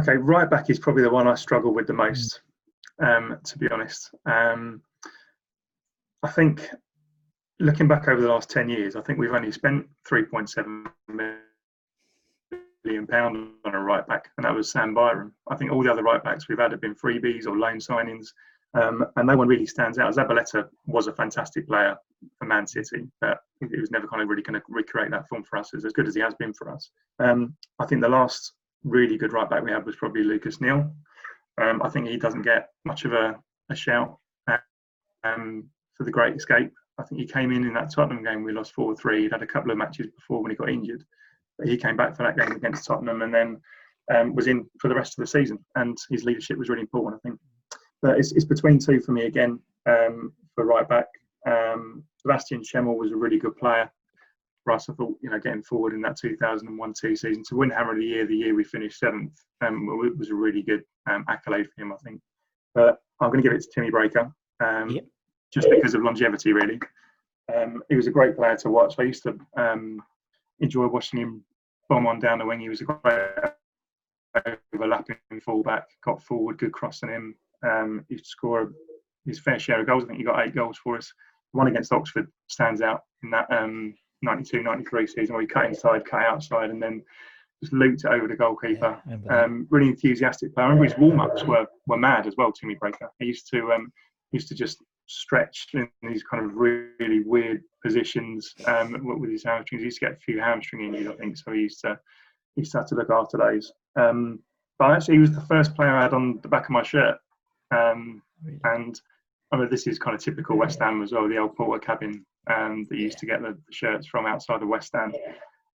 [0.00, 2.00] Okay, right back is probably the one I struggle with the hmm.
[2.00, 2.40] most,
[3.00, 4.10] um, to be honest.
[4.26, 4.82] Um,
[6.22, 6.68] I think
[7.60, 11.38] looking back over the last 10 years, I think we've only spent 3.7 million
[12.84, 15.32] million pound on a right back, and that was Sam Byram.
[15.48, 18.28] I think all the other right backs we've had have been freebies or loan signings,
[18.74, 20.14] um, and no one really stands out.
[20.14, 21.96] Zabaleta was a fantastic player
[22.38, 25.44] for Man City, but he was never kind of really going to recreate that form
[25.44, 26.90] for us as, as good as he has been for us.
[27.18, 30.92] Um, I think the last really good right back we had was probably Lucas Neill.
[31.60, 33.36] Um, I think he doesn't get much of a,
[33.70, 34.18] a shout
[35.24, 36.72] um, for the great escape.
[36.98, 39.22] I think he came in in that Tottenham game we lost 4 3.
[39.22, 41.04] He'd had a couple of matches before when he got injured
[41.64, 43.60] he came back for that game against Tottenham and then
[44.14, 45.58] um, was in for the rest of the season.
[45.76, 47.40] And his leadership was really important, I think.
[48.02, 51.06] But it's, it's between two for me again um, for right back.
[51.46, 53.90] Um, Sebastian Schemmel was a really good player
[54.64, 54.88] for us.
[54.88, 58.04] I thought, you know, getting forward in that 2001-2 season to win Hammer of the
[58.04, 59.86] Year, the year we finished seventh, um,
[60.18, 62.20] was a really good um, accolade for him, I think.
[62.74, 65.04] But I'm going to give it to Timmy Breacker um, yep.
[65.52, 66.80] just because of longevity, really.
[67.54, 68.94] Um, he was a great player to watch.
[68.98, 70.02] I used to um,
[70.60, 71.44] enjoy watching him
[71.88, 72.60] bomb on down the wing.
[72.60, 73.28] He was a great
[74.74, 77.34] overlapping fullback, got forward, good crossing him.
[77.62, 78.74] Um, he scored
[79.26, 80.04] his fair share of goals.
[80.04, 81.12] I think he got eight goals for us.
[81.52, 86.04] One against Oxford stands out in that um, 92 93 season where he cut inside,
[86.04, 87.02] cut outside, and then
[87.62, 89.00] just looped it over the goalkeeper.
[89.08, 90.66] Yeah, um, really enthusiastic player.
[90.66, 93.08] I remember his warm ups were, were mad as well, Timmy Breacker.
[93.18, 93.92] He used to um,
[94.32, 99.82] used to just stretched in these kind of really weird positions um, with his hamstrings.
[99.82, 101.98] He used to get a few hamstring injuries, I think, so he used to
[102.54, 103.72] he used to have to look after those.
[103.96, 104.40] Um,
[104.78, 107.16] but actually, he was the first player I had on the back of my shirt.
[107.70, 108.22] Um,
[108.64, 109.00] And
[109.52, 111.28] I mean, this is kind of typical West Ham as well.
[111.28, 115.12] The old Portakabin um, that used to get the shirts from outside of West Ham.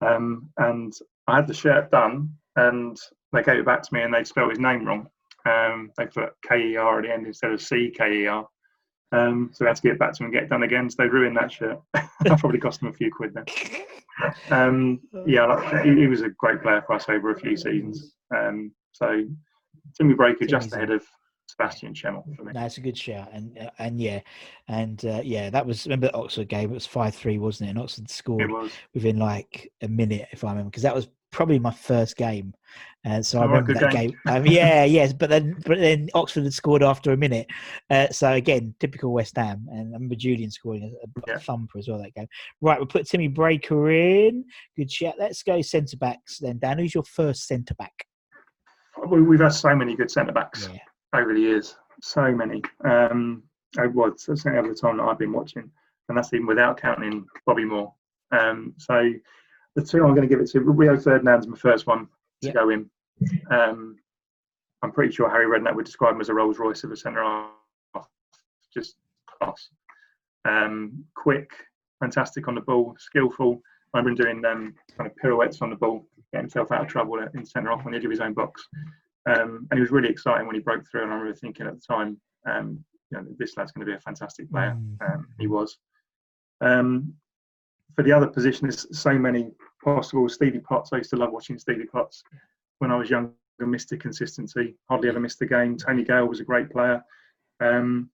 [0.01, 0.93] Um, and
[1.27, 2.97] I had the shirt done, and
[3.33, 5.07] they gave it back to me, and they spelled his name wrong.
[5.45, 8.47] Um, they put K E R at the end instead of C K E R.
[9.11, 10.89] Um, so I had to get it back to him and get it done again.
[10.89, 11.79] So they ruined that shirt.
[11.93, 13.45] that probably cost them a few quid then.
[14.49, 18.13] Um, yeah, like, he, he, was a great player for us over a few seasons.
[18.35, 19.23] Um, so
[19.97, 21.03] Timmy Breacker just ahead of
[21.47, 22.53] Sebastian Schemmel for me.
[22.53, 24.21] That's a good shout, and uh, and yeah,
[24.67, 26.71] and uh, yeah, that was remember the Oxford game.
[26.71, 27.71] It was five three, wasn't it?
[27.71, 28.51] And Oxford scored
[28.93, 32.53] within like a minute, if I remember, because that was probably my first game,
[33.03, 34.09] and uh, so oh, I remember that game.
[34.09, 34.19] game.
[34.27, 37.47] Um, yeah, yes, but then but then Oxford had scored after a minute.
[37.89, 41.39] Uh, so again, typical West Ham, and I remember Julian scoring a, a yeah.
[41.39, 42.27] thumper as well that game.
[42.61, 44.45] Right, we'll put Timmy Breacker in.
[44.75, 45.15] Good shout.
[45.19, 46.57] Let's go centre backs then.
[46.59, 48.05] Dan, who's your first centre back?
[49.07, 50.69] We've had so many good centre backs.
[50.71, 50.79] Yeah
[51.15, 51.75] over the years.
[52.01, 52.61] So many.
[52.83, 53.43] Um,
[53.77, 55.69] I was certainly over the time that I've been watching,
[56.09, 57.93] and that's even without counting Bobby Moore.
[58.31, 59.11] Um, so
[59.75, 62.07] the two I'm going to give it to Rio Ferdinand's my first one
[62.41, 62.53] to yep.
[62.53, 62.89] go in.
[63.51, 63.97] Um,
[64.81, 67.23] I'm pretty sure Harry Redknapp would describe him as a Rolls Royce of a centre
[67.23, 68.07] half,
[68.73, 69.69] just class.
[70.45, 71.49] Um, quick,
[71.99, 73.61] fantastic on the ball, skillful.
[73.93, 77.25] I've been doing um, kind of pirouettes on the ball, getting himself out of trouble
[77.33, 78.67] in centre off on the edge of his own box.
[79.27, 81.03] Um, and he was really exciting when he broke through.
[81.03, 83.95] And I remember thinking at the time, um, you know, this lad's going to be
[83.95, 84.77] a fantastic player.
[84.77, 85.13] Mm.
[85.13, 85.77] Um, he was.
[86.61, 87.13] Um,
[87.95, 89.51] for the other position, there's so many
[89.83, 90.27] possible.
[90.27, 92.23] Stevie Potts, I used to love watching Stevie Potts
[92.79, 93.31] when I was younger.
[93.57, 95.77] Missed the consistency, hardly ever missed a game.
[95.77, 97.01] Tony Gale was a great player.
[97.61, 98.09] Um,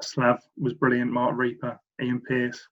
[0.00, 1.10] Slav was brilliant.
[1.10, 2.68] Marc Rieper, Ian Pearce,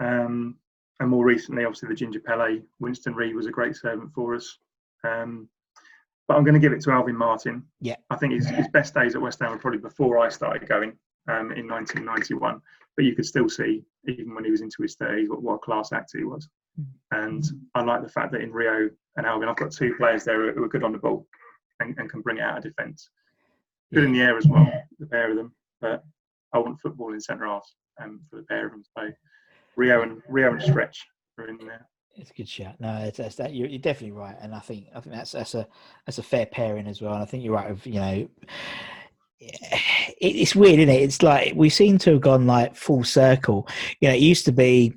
[0.00, 0.56] um,
[0.98, 2.60] and more recently, obviously the Ginger Pele.
[2.78, 4.58] Winston Reid was a great servant for us.
[5.04, 5.48] Um,
[6.28, 7.64] but I'm going to give it to Alvin Martin.
[7.80, 7.96] Yeah.
[8.08, 10.90] I think his, his best days at West Ham were probably before I started going
[11.28, 12.60] um, in 1991.
[13.00, 15.58] But you could still see, even when he was into his 30s, what, what a
[15.60, 16.50] class actor he was.
[16.78, 17.24] Mm-hmm.
[17.24, 20.52] And I like the fact that in Rio and Alvin, I've got two players there
[20.52, 21.26] who are good on the ball
[21.80, 23.08] and, and can bring it out of defence.
[23.94, 24.06] Good yeah.
[24.06, 25.54] in the air as well, the pair of them.
[25.80, 26.04] But
[26.52, 28.82] I want football in centre halves um, for the pair of them.
[28.94, 29.08] So
[29.76, 31.06] Rio and Rio and Stretch
[31.38, 31.88] are in there.
[32.16, 32.78] It's a good shot.
[32.80, 35.54] No, it's, it's that you're, you're, definitely right, and I think I think that's that's
[35.54, 35.66] a
[36.04, 37.14] that's a fair pairing as well.
[37.14, 37.70] And I think you're right.
[37.70, 38.28] With you know,
[40.20, 41.02] it's weird, isn't it?
[41.02, 43.68] It's like we seem to have gone like full circle.
[44.00, 44.94] You know, it used to be,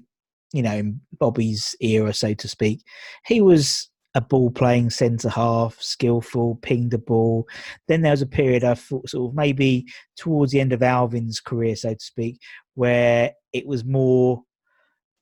[0.53, 2.83] you know, in Bobby's era, so to speak,
[3.25, 7.47] he was a ball playing centre half, skillful, pinged the ball.
[7.87, 11.39] Then there was a period I thought sort of maybe towards the end of Alvin's
[11.39, 12.39] career, so to speak,
[12.75, 14.43] where it was more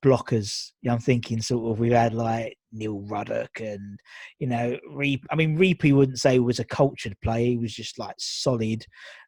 [0.03, 0.71] blockers.
[0.81, 3.99] You know, I'm thinking sort of we had like Neil Ruddock and
[4.39, 5.25] you know Reap.
[5.31, 8.85] I mean, Reapy wouldn't say was a cultured player; he was just like solid.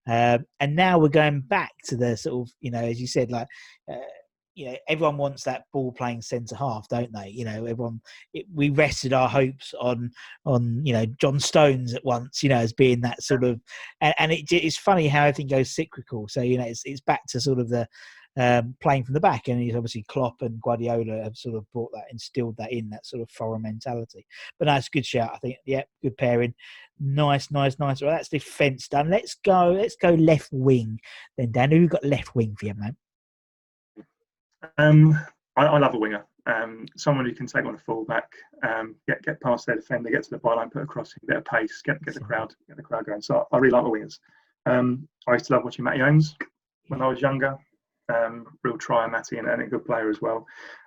[0.08, 3.32] Uh, and now we're going back to the sort of you know, as you said,
[3.32, 3.48] like.
[3.92, 3.98] Uh,
[4.56, 7.30] you know, everyone wants that ball playing centre half, don't they?
[7.30, 8.02] You know, everyone.
[8.34, 10.12] It, we rested our hopes on
[10.46, 13.60] on you know John Stones at once, you know, as being that sort of,
[14.02, 16.28] and, and it, it's funny how everything goes cyclical.
[16.28, 17.88] So you know, it's it's back to sort of the
[18.38, 19.48] um, playing from the back.
[19.48, 23.06] And he's obviously Klopp and Guardiola have sort of brought that, instilled that in that
[23.06, 24.26] sort of foreign mentality.
[24.60, 25.32] But that's a good shout.
[25.34, 26.54] I think, yeah, good pairing.
[27.00, 28.02] Nice, nice, nice.
[28.02, 29.10] Well, that's defence done.
[29.10, 29.72] Let's go.
[29.72, 31.00] Let's go left wing.
[31.38, 32.98] Then Dan, who got left wing for you, man?
[34.78, 35.20] Um,
[35.56, 36.26] I, I love a winger.
[36.46, 38.30] Um, someone who can take on a fullback,
[38.64, 41.46] um, get get past their defender, get to the byline, put a crossing, bit of
[41.46, 43.22] pace, get get the crowd, get the crowd going.
[43.22, 44.20] So I really like the wingers.
[44.66, 46.36] Um, I used to love watching Matty Holmes
[46.88, 47.58] when I was younger
[48.10, 50.46] um, real try Matty and, and, a good player as well.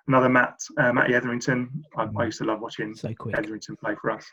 [0.09, 1.85] Another Matt, uh, Matty Etherington.
[1.97, 4.27] I, I, used to love watching so Etherington play for us.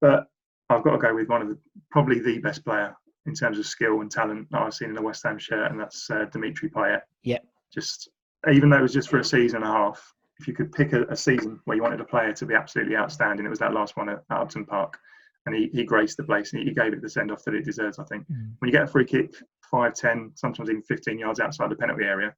[0.00, 0.26] But
[0.70, 1.58] I've got to go with one of the
[1.90, 2.94] probably the best player
[3.26, 5.80] in terms of skill and talent that I've seen in the West Ham shirt, and
[5.80, 7.02] that's uh, Dimitri Payet.
[7.22, 7.38] Yeah.
[7.72, 8.08] Just
[8.52, 10.92] even though it was just for a season and a half, if you could pick
[10.92, 13.72] a, a season where you wanted a player to be absolutely outstanding, it was that
[13.72, 14.98] last one at, at Upton Park
[15.46, 17.64] and he, he graced the place and he gave it the send off that it
[17.64, 17.98] deserves.
[17.98, 18.52] I think mm.
[18.58, 19.34] when you get a free kick,
[19.72, 22.32] five, ten, sometimes even fifteen yards outside the penalty area,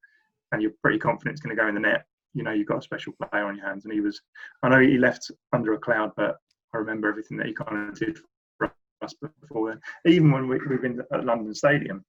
[0.51, 2.79] and you're pretty confident it's going to go in the net, you know you've got
[2.79, 3.85] a special player on your hands.
[3.85, 4.21] And he was,
[4.61, 6.37] I know he left under a cloud, but
[6.73, 8.19] I remember everything that he kind of did
[8.57, 8.71] for
[9.01, 9.81] us before then.
[10.11, 12.03] Even when we, we've been at London Stadium,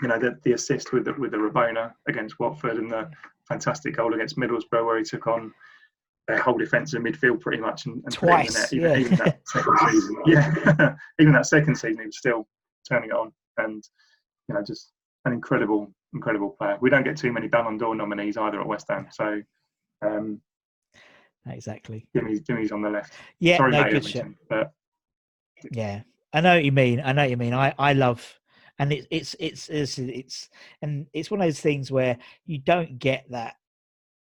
[0.00, 3.10] you know the, the assist with the, with the Rabona against Watford and the
[3.48, 5.52] fantastic goal against Middlesbrough where he took on
[6.26, 8.72] their whole defence and midfield pretty much and, and twice.
[8.72, 8.98] Even, yeah.
[8.98, 12.46] even that second season, yeah, even that second season, he was still
[12.88, 13.84] turning it on, and
[14.48, 14.92] you know, just
[15.24, 16.78] an incredible, incredible player.
[16.80, 19.42] We don't get too many Ballon d'Or nominees either at West Ham, so.
[20.02, 20.40] Um,
[21.48, 22.06] exactly.
[22.14, 23.12] Jimmy's, Jimmy's on the left.
[23.38, 24.26] Yeah, Sorry, no, good shot.
[24.48, 24.72] But
[25.70, 26.02] yeah,
[26.32, 27.00] I know what you mean.
[27.04, 27.54] I know what you mean.
[27.54, 28.40] I I love,
[28.78, 30.48] and it, it's it's it's it's
[30.82, 33.56] and it's one of those things where you don't get that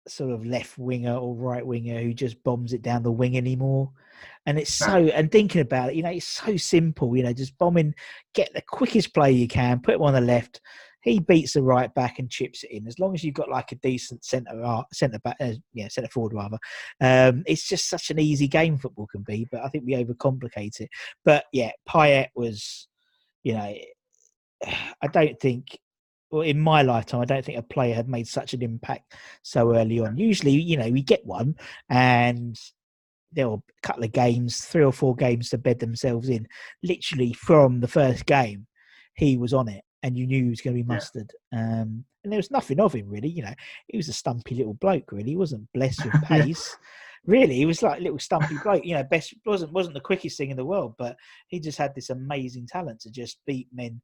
[0.08, 3.92] sort of left winger or right winger who just bombs it down the wing anymore.
[4.46, 7.58] And it's so, and thinking about it, you know, it's so simple, you know, just
[7.58, 7.96] bombing,
[8.34, 10.62] get the quickest play you can, put him on the left.
[11.02, 12.88] He beats the right back and chips it in.
[12.88, 16.34] As long as you've got like a decent centre centre back, uh, yeah, centre forward
[16.34, 16.58] rather.
[17.02, 20.80] Um, it's just such an easy game football can be, but I think we overcomplicate
[20.80, 20.90] it.
[21.26, 22.88] But yeah, Payet was,
[23.44, 23.74] you know,
[25.02, 25.78] I don't think
[26.34, 29.76] well, in my lifetime, I don't think a player had made such an impact so
[29.76, 30.18] early on.
[30.18, 31.56] Usually, you know, we get one
[31.92, 32.60] and
[33.32, 36.48] there were a couple of games, three or four games to bed themselves in.
[36.82, 38.66] Literally from the first game,
[39.16, 41.30] he was on it and you knew he was going to be mustered.
[41.52, 41.82] Yeah.
[41.82, 43.54] Um, and there was nothing of him really, you know.
[43.88, 45.30] He was a stumpy little bloke, really.
[45.30, 46.76] He wasn't blessed with pace.
[47.28, 48.84] really, he was like a little stumpy bloke.
[48.84, 51.16] You know, best wasn't wasn't the quickest thing in the world, but
[51.48, 54.02] he just had this amazing talent to just beat men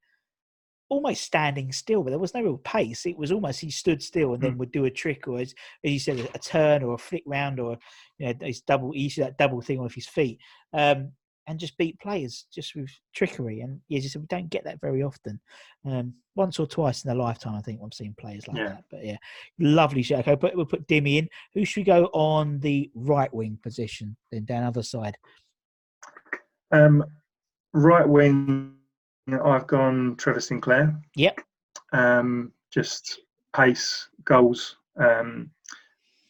[0.90, 3.06] almost standing still, but there was no real pace.
[3.06, 4.58] It was almost he stood still and then mm.
[4.58, 7.60] would do a trick or, as, as you said, a, turn or a flick round
[7.60, 7.78] or
[8.18, 10.40] you know his double, he that double thing with his feet,
[10.74, 11.12] um,
[11.48, 13.62] and just beat players just with trickery.
[13.62, 15.40] And yeah, just we don't get that very often.
[15.86, 18.68] Um, once or twice in a lifetime, I think I've seen players like yeah.
[18.70, 18.84] that.
[18.90, 19.18] But yeah,
[19.60, 20.20] lovely shot.
[20.20, 21.30] Okay, but we'll put Dimmy in.
[21.54, 24.16] Who should we go on the right wing position?
[24.32, 25.18] Then down other side.
[26.72, 27.04] Um,
[27.74, 28.79] right wing
[29.28, 31.00] I've gone Trevor Sinclair.
[31.16, 31.42] Yep.
[31.94, 33.22] Um, just
[33.56, 34.78] pace, goals.
[34.98, 35.50] Um,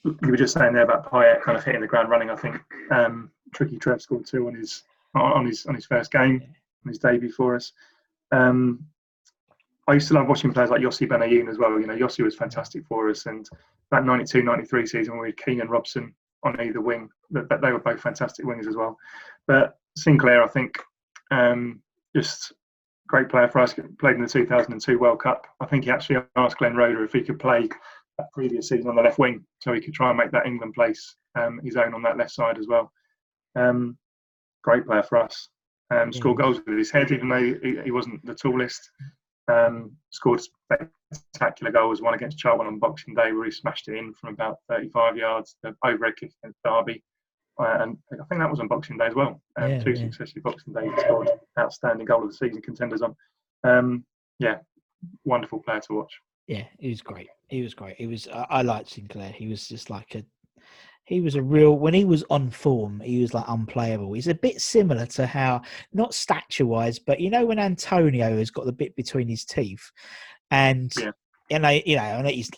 [0.04, 2.30] you were just saying there about Payet kind of hitting the ground running.
[2.30, 4.84] I think um, Tricky Trev scored two on his
[5.16, 6.42] on his on his first game,
[6.86, 7.74] on his debut for us.
[8.32, 8.86] Um,
[9.88, 11.80] I used to love watching players like Yossi Benayoun as well.
[11.80, 13.50] You know, Yossi was fantastic for us, and
[13.92, 18.00] that 92-93 season we had Keen and Robson on either wing, that, they were both
[18.00, 18.98] fantastic wingers as well.
[19.48, 20.78] But Sinclair, I think,
[21.32, 21.82] um,
[22.16, 22.54] just
[23.10, 23.74] great player for us.
[24.00, 25.48] Played in the 2002 World Cup.
[25.60, 27.68] I think he actually asked Glenn Roeder if he could play
[28.18, 30.74] that previous season on the left wing, so he could try and make that England
[30.76, 32.92] place um, his own on that left side as well.
[33.56, 33.98] Um,
[34.64, 35.50] great player for us.
[35.92, 38.80] Um, scored goals with his head, even though he, he wasn't the tallest.
[39.48, 42.02] Um, scored spectacular goals.
[42.02, 45.56] One against Charlton on Boxing Day, where he smashed it in from about 35 yards.
[45.64, 47.04] The overhead kick against Derby.
[47.60, 49.42] Uh, and I think that was on Boxing Day as well.
[49.58, 50.10] Um, yeah, two yeah.
[50.10, 53.16] successive Boxing Days scored outstanding goal of the season contenders on.
[53.64, 54.06] Um,
[54.40, 54.58] yeah,
[55.26, 56.14] wonderful player to watch.
[56.48, 57.28] Yeah, he was great.
[57.50, 57.98] He was great.
[57.98, 58.28] He was.
[58.30, 59.32] I, I liked Sinclair.
[59.32, 60.24] He was just like a.
[61.04, 61.78] He was a real.
[61.78, 64.14] When he was on form, he was like unplayable.
[64.14, 68.52] He's a bit similar to how, not stature wise, but you know when Antonio has
[68.52, 69.92] got the bit between his teeth,
[70.50, 71.12] and yeah
[71.50, 72.52] and I, you know, and he's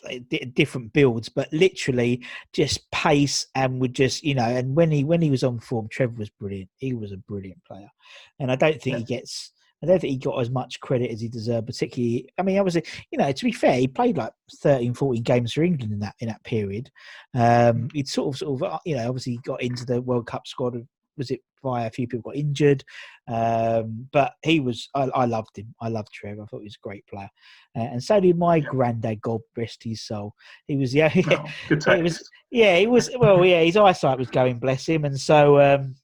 [0.54, 5.22] different builds, but literally just pace and would just, you know, and when he when
[5.22, 6.70] he was on form, Trevor was brilliant.
[6.76, 7.90] He was a brilliant player,
[8.38, 8.98] and I don't think yeah.
[8.98, 9.52] he gets.
[9.82, 12.28] I don't think he got as much credit as he deserved, particularly.
[12.38, 15.64] I mean, obviously, you know, to be fair, he played like 13, 14 games for
[15.64, 16.88] England in that in that period.
[17.34, 17.92] Um, mm.
[17.92, 20.86] he'd sort of, sort of, uh, you know, obviously got into the World Cup squad.
[21.16, 22.84] Was it via a few people got injured?
[23.28, 25.74] Um, but he was, I, I, loved him.
[25.80, 26.42] I loved Trevor.
[26.42, 27.30] I thought he was a great player.
[27.76, 28.68] Uh, and so did my yeah.
[28.68, 30.34] granddad, God rest his soul.
[30.66, 34.30] He was, yeah, yeah, oh, he was, yeah, he was, well, yeah, his eyesight was
[34.30, 35.04] going, bless him.
[35.04, 35.94] And so um,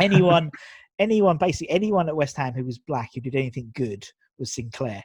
[0.00, 0.50] anyone,
[0.98, 4.06] anyone, basically anyone at West Ham who was black who did anything good
[4.38, 5.02] was Sinclair.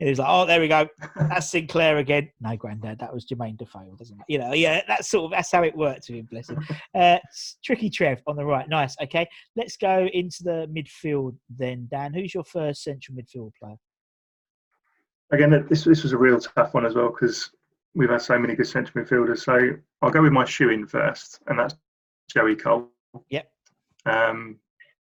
[0.00, 0.88] And he was like, "Oh, there we go.
[1.16, 4.24] That's Sinclair again." No, Granddad, that was Jermaine Defoe, doesn't it?
[4.28, 6.28] You know, yeah, that's sort of that's how it worked to him.
[6.30, 6.64] Bless him.
[6.92, 7.18] Uh,
[7.64, 8.96] tricky Trev on the right, nice.
[9.02, 11.86] Okay, let's go into the midfield then.
[11.90, 13.76] Dan, who's your first central midfield player?
[15.30, 17.50] Again, this this was a real tough one as well because
[17.94, 19.40] we've had so many good central midfielders.
[19.40, 21.74] So I'll go with my shoe in first, and that's
[22.32, 22.88] Joey Cole.
[23.28, 23.50] Yep.
[24.06, 24.58] Um,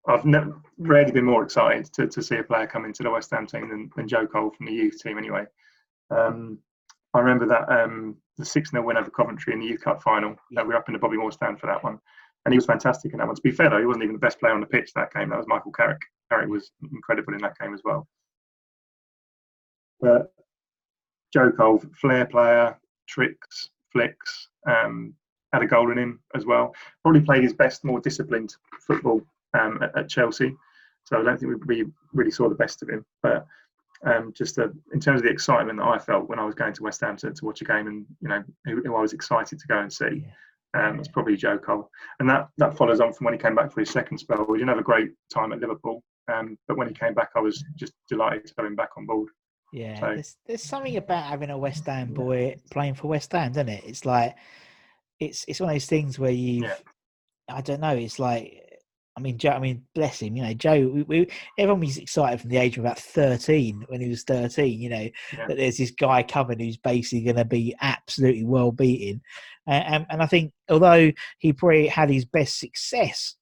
[0.09, 3.31] I've never rarely been more excited to, to see a player come into the West
[3.31, 5.19] Ham team than, than Joe Cole from the youth team.
[5.19, 5.45] Anyway,
[6.11, 6.59] um,
[7.13, 10.33] I remember that um, the six 0 win over Coventry in the Youth Cup final.
[10.33, 11.99] Uh, we were up in the Bobby Moore stand for that one,
[12.45, 13.37] and he was fantastic in that one.
[13.37, 15.29] To be fair though, he wasn't even the best player on the pitch that game.
[15.29, 16.01] That was Michael Carrick.
[16.31, 18.09] Carrick was incredible in that game as well.
[20.01, 20.33] But
[21.35, 25.13] Joe Cole, flair player, tricks, flicks, um,
[25.53, 26.75] had a goal in him as well.
[27.03, 28.55] Probably played his best, more disciplined
[28.87, 29.23] football
[29.55, 30.55] um, at, at, Chelsea.
[31.05, 33.05] So I don't think we, we really saw the best of him.
[33.23, 33.47] But
[34.05, 36.73] um, just uh, in terms of the excitement that I felt when I was going
[36.75, 39.13] to West Ham to, to watch a game, and you know who, who I was
[39.13, 40.25] excited to go and see,
[40.75, 41.91] um, it's probably Joe Cole.
[42.21, 44.47] And that that follows on from when he came back for his second spell.
[44.49, 47.41] We didn't have a great time at Liverpool, um, but when he came back, I
[47.41, 49.29] was just delighted to have him back on board.
[49.73, 53.51] Yeah, so, there's, there's something about having a West Ham boy playing for West Ham,
[53.51, 53.85] isn't it?
[53.85, 54.37] It's like
[55.21, 56.75] it's it's one of those things where you, yeah.
[57.49, 58.68] I don't know, it's like
[59.19, 59.51] I mean, Joe.
[59.51, 60.37] I mean, bless him.
[60.37, 60.87] You know, Joe.
[60.87, 61.29] We, we,
[61.59, 64.81] everyone was excited from the age of about thirteen when he was thirteen.
[64.81, 65.47] You know, Yeah.
[65.49, 69.21] that there's this guy coming who's basically going to be absolutely well beaten.
[69.67, 73.35] Uh, and, and I think although he probably had his best success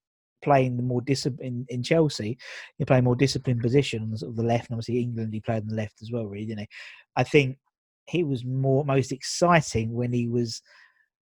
[0.43, 2.39] playing the more disciplined in Chelsea,
[2.79, 5.41] he played more disciplined position on the, sort of the left, and obviously England he
[5.41, 6.25] played on the left as well.
[6.25, 6.67] Really, you know,
[7.17, 7.59] I think
[8.07, 10.63] he was more most exciting when he was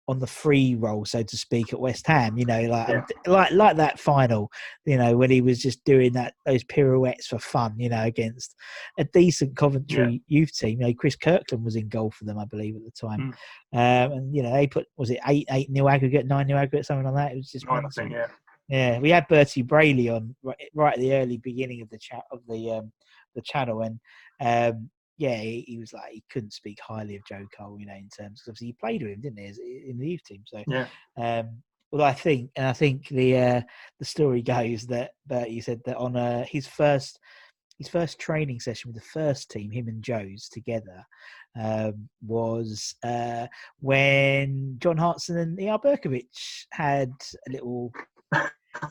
[0.09, 2.37] on the free roll, so to speak, at West Ham.
[2.37, 3.01] You know, like Yeah.
[3.27, 4.49] like like that final.
[4.85, 7.75] You know, when he was just doing that those pirouettes for fun.
[7.77, 8.55] You know, against
[8.97, 10.81] a decent Coventry youth team.
[10.81, 13.33] You know, Chris Kirkland was in goal for them, I believe, at the time.
[13.71, 16.85] Um, and you know, they put was it eight eight nil aggregate, nine new aggregate,
[16.85, 17.31] something like that.
[17.33, 18.27] It was just Nine, I think, yeah.
[18.67, 22.23] Yeah, we had Bertie Brayley on right, right at the early beginning of the chat
[22.31, 22.91] of the um,
[23.35, 23.99] the channel, and
[24.41, 24.89] um,
[25.19, 28.07] yeah, he, he was like he couldn't speak highly of Joe Cole, you know, in
[28.07, 30.43] terms because obviously he played with him, didn't he, in the youth team?
[30.47, 30.87] So, Yeah.
[31.17, 33.61] um, well, I think, and I think the uh,
[33.99, 37.19] the story goes that Bertie said that on uh, his first
[37.77, 41.03] his first training session with the first team, him and Joe's together,
[41.59, 43.47] um, was uh,
[43.81, 46.27] when John Hartson and ER Berkovic
[46.71, 47.11] had
[47.47, 47.91] a little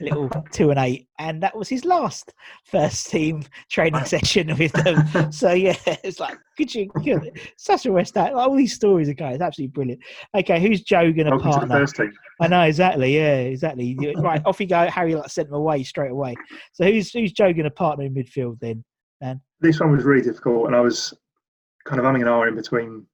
[0.00, 2.32] little two and eight, and that was his last
[2.64, 5.04] first team training session with them.
[5.32, 8.34] So yeah, it's like could you good, such a West Ham.
[8.34, 9.32] Like, all these stories are going.
[9.32, 10.00] It's absolutely brilliant.
[10.34, 11.78] Okay, who's Joe going to Welcome to the partner?
[11.78, 12.12] first team.
[12.40, 13.16] I know exactly.
[13.16, 13.96] Yeah, exactly.
[14.18, 14.86] Right, off you go.
[14.88, 16.34] Harry like sent him away straight away.
[16.72, 18.84] So who's who's Joe to partner in midfield then?
[19.20, 19.40] Man?
[19.60, 21.14] This one was really difficult, and I was
[21.84, 23.06] kind of umming and ahhing between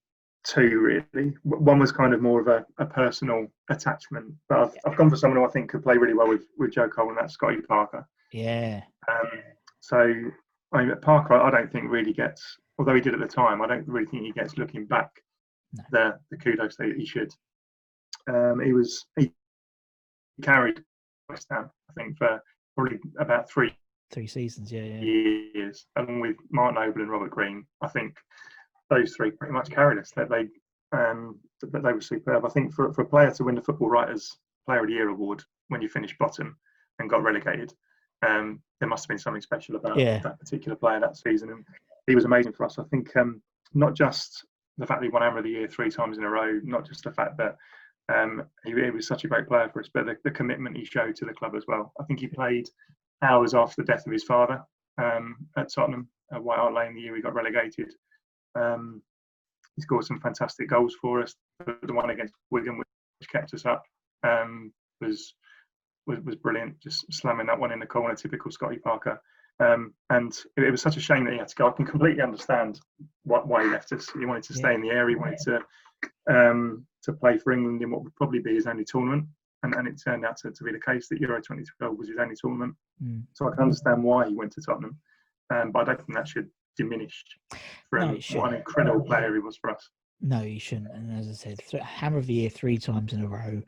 [0.44, 0.78] two,
[1.14, 1.34] really.
[1.42, 5.16] One was kind of more of a, a personal attachment, but I've, I've gone for
[5.16, 7.60] someone who I think could play really well with, with Joe Cole, and that's Scotty
[7.62, 8.06] Parker.
[8.32, 9.28] Yeah, Um,
[9.80, 10.12] so,
[10.72, 13.66] I mean, Parker, I don't think really gets, although he did at the time, I
[13.66, 15.10] don't really think he gets looking back
[15.72, 15.84] No.
[15.90, 17.30] the the kudos that he should.
[18.28, 19.32] Um, he was he
[20.42, 20.82] carried
[21.28, 22.40] West Ham, I think, for
[22.76, 23.72] probably about three
[24.10, 24.72] three seasons.
[24.72, 25.00] Yeah, yeah.
[25.00, 27.64] years, along with Mark Noble and Robert Green.
[27.82, 28.16] I think
[28.94, 30.10] those three pretty much carried us.
[30.16, 30.48] That they
[30.96, 32.44] um, that they were superb.
[32.44, 35.08] I think for for a player to win the Football Writers Player of the Year
[35.08, 36.56] award when you finished bottom
[36.98, 37.72] and got relegated,
[38.26, 40.18] um, there must have been something special about Yeah.
[40.20, 41.64] that particular player that season, and
[42.06, 42.78] he was amazing for us.
[42.78, 44.44] I think um, not just
[44.78, 46.86] the fact that he won Hammer of the Year three times in a row, not
[46.86, 47.56] just the fact that
[48.14, 50.84] um, he, he was such a great player for us, but the, the commitment he
[50.84, 51.92] showed to the club as well.
[52.00, 52.68] I think he played
[53.22, 54.62] hours after the death of his father
[55.02, 57.94] um, at Tottenham, at White Hart Lane, the year we got relegated.
[58.54, 59.02] Um,
[59.76, 61.34] he scored some fantastic goals for us.
[61.66, 63.82] The one against Wigan, which kept us up,
[64.22, 65.34] um, was,
[66.06, 66.80] was was brilliant.
[66.80, 69.20] Just slamming that one in the corner, typical Scotty Parker.
[69.60, 71.68] Um, and it, it was such a shame that he had to go.
[71.68, 72.80] I can completely understand
[73.22, 74.08] what, why he left us.
[74.18, 75.16] He wanted to stay in the area.
[75.16, 75.60] He wanted to
[76.28, 79.26] um, to play for England in what would probably be his only tournament.
[79.62, 82.18] And, and it turned out to, to be the case that Euro 2012 was his
[82.18, 82.74] only tournament.
[83.02, 83.22] Mm.
[83.32, 84.98] So I can understand why he went to Tottenham,
[85.50, 87.24] um, but I don't think that should diminish
[87.90, 89.88] from No, what an incredible player he was for us.
[90.20, 90.90] No, you shouldn't.
[90.92, 93.60] And as I said, th- Hammer of the Year three times in a row.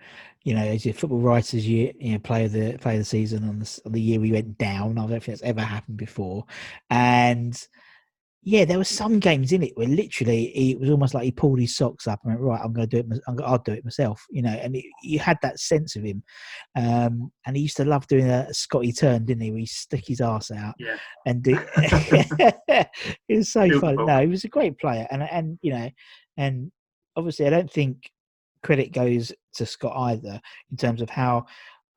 [0.44, 3.04] You know, as your football writers, year, you know, player of the player of the
[3.04, 4.96] season on the, on the year we went down.
[4.96, 6.46] I don't think that's ever happened before.
[6.88, 7.60] And
[8.48, 11.58] yeah, there were some games in it where literally it was almost like he pulled
[11.58, 13.20] his socks up and went, right, I'm going to do it.
[13.26, 14.24] I'm go- I'll do it myself.
[14.30, 16.22] You know, and it, you had that sense of him.
[16.76, 19.50] Um, and he used to love doing a Scotty turn, didn't he?
[19.50, 22.88] Where he stick his ass out Yeah, and do it
[23.28, 24.06] was so Field fun.
[24.06, 25.90] No, he was a great player, and and you know,
[26.36, 26.70] and
[27.16, 28.08] obviously, I don't think
[28.62, 31.46] credit goes to Scott either in terms of how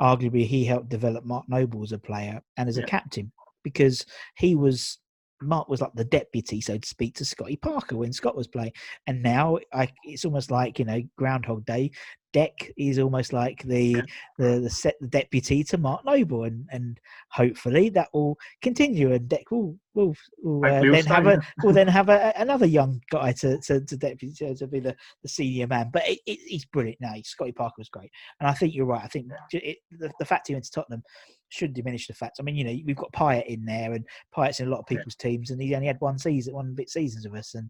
[0.02, 3.32] arguably he helped develop Mark Noble as a player and as a captain
[3.64, 4.04] because
[4.36, 4.98] he was.
[5.42, 8.74] Mark was like the deputy, so to speak, to Scotty Parker when Scott was playing,
[9.08, 11.92] and now I, it's almost like you know Groundhog Day.
[12.32, 14.04] Dec is almost like the
[14.38, 17.00] the the set the deputy to Mark Noble, and and
[17.32, 21.88] hopefully that will continue, and Dec will will, will uh, then have a will then
[21.88, 25.68] have a, another young guy to to, to deputy to, to be the, the senior
[25.68, 25.90] man.
[25.92, 27.14] But it, it, he's brilliant now.
[27.24, 29.04] Scotty Parker was great, and I think you're right.
[29.04, 31.04] I think it, the, the fact he went to Tottenham
[31.50, 32.38] should diminish the fact.
[32.40, 34.86] I mean, you know, we've got Payet in there, and Payet's in a lot of
[34.90, 34.98] Yeah.
[34.98, 37.70] people's teams, and he's only had one season, one bit seasons of us, and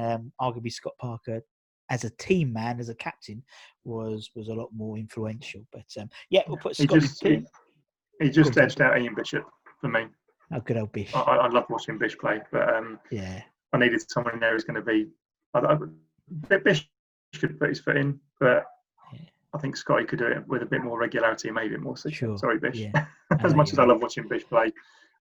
[0.00, 1.40] um, arguably Scott Parker.
[1.90, 3.42] As a team man, as a captain,
[3.84, 5.62] was was a lot more influential.
[5.72, 7.00] But um, yeah, we'll put he Scotty.
[7.00, 7.44] just he,
[8.20, 9.44] he just edged out Ian Bishop
[9.80, 10.04] for me.
[10.52, 11.14] oh, good old Bish.
[11.14, 13.42] I, I love watching Bish play, but um, Yeah,
[13.72, 15.06] I needed someone in there who's going to be.
[15.54, 16.86] I, I, Bish
[17.40, 18.62] could put his foot in, but Yeah.
[19.54, 21.96] I think Scotty could do it with a bit more regularity, maybe more.
[21.96, 22.18] success.
[22.18, 22.76] Sure, Sorry, Bish.
[22.76, 23.06] yeah.
[23.40, 24.72] as much as I love watching Bish play,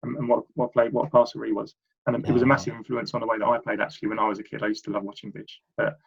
[0.03, 1.75] and, and what what play what a passer he was,
[2.05, 3.79] and it was a massive influence on the way that I played.
[3.79, 5.61] Actually, when I was a kid, I used to love watching Bish.
[5.77, 5.97] But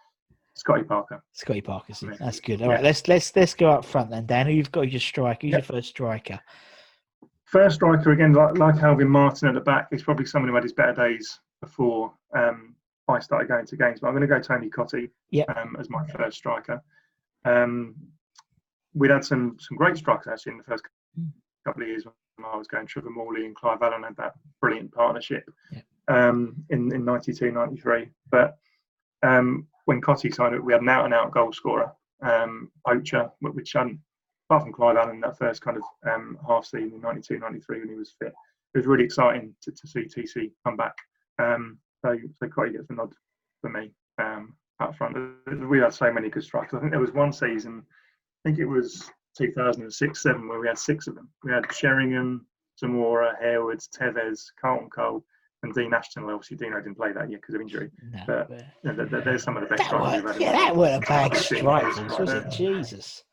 [0.54, 1.94] Scotty Parker, Scotty Parker.
[2.02, 2.10] Yeah.
[2.20, 2.60] That's good.
[2.60, 2.74] All Yeah.
[2.74, 4.48] right, let's let's let's go up front then, Dan.
[4.50, 5.46] You've got your striker?
[5.46, 6.38] Who's your first striker?
[7.46, 10.62] first striker again, like, like Alvin Martin at the back, is probably someone who had
[10.62, 12.76] his better days before um,
[13.08, 13.98] I started going to games.
[14.00, 15.56] But I'm going to go Tony Cottee Yep.
[15.56, 16.80] um, as my first striker.
[17.44, 17.94] Um,
[18.94, 20.84] we'd had some some great strikers actually in the first
[21.18, 21.32] Mm.
[21.66, 22.14] couple of years when
[22.46, 22.86] I was going.
[22.86, 25.82] Trevor Morley and Clive Allen had that brilliant partnership Yeah.
[26.08, 28.08] um, in in 92, 93.
[28.30, 28.56] But
[29.24, 33.28] um, when Cottee signed it, we had an out and out goal scorer, um, poacher,
[33.40, 33.98] wh- which hadn't,
[34.48, 37.88] apart from Clive Allen, that first kind of um, half season in 92, 93 when
[37.88, 38.32] he was fit,
[38.74, 40.94] it was really exciting to, to see TC come back.
[41.40, 43.12] Um, so, so Cottee gets a nod
[43.60, 45.16] for me um, up front.
[45.68, 46.76] We had so many good strikers.
[46.76, 47.82] I think there was one season,
[48.44, 51.28] I think it was 2006 7, where we had six of them.
[51.44, 52.46] We had Sheringham,
[52.78, 55.24] Zamora, Harewood, Tevez, Carlton Cole,
[55.62, 56.24] and Dean Ashton.
[56.24, 57.90] Well, obviously, Dino didn't play that year because of injury.
[58.12, 60.40] No, But- but- You know, th- th- there's some of the best strikers we've had.
[60.40, 62.50] yeah, that were a bag I've strikers, was it?
[62.50, 63.24] Jesus.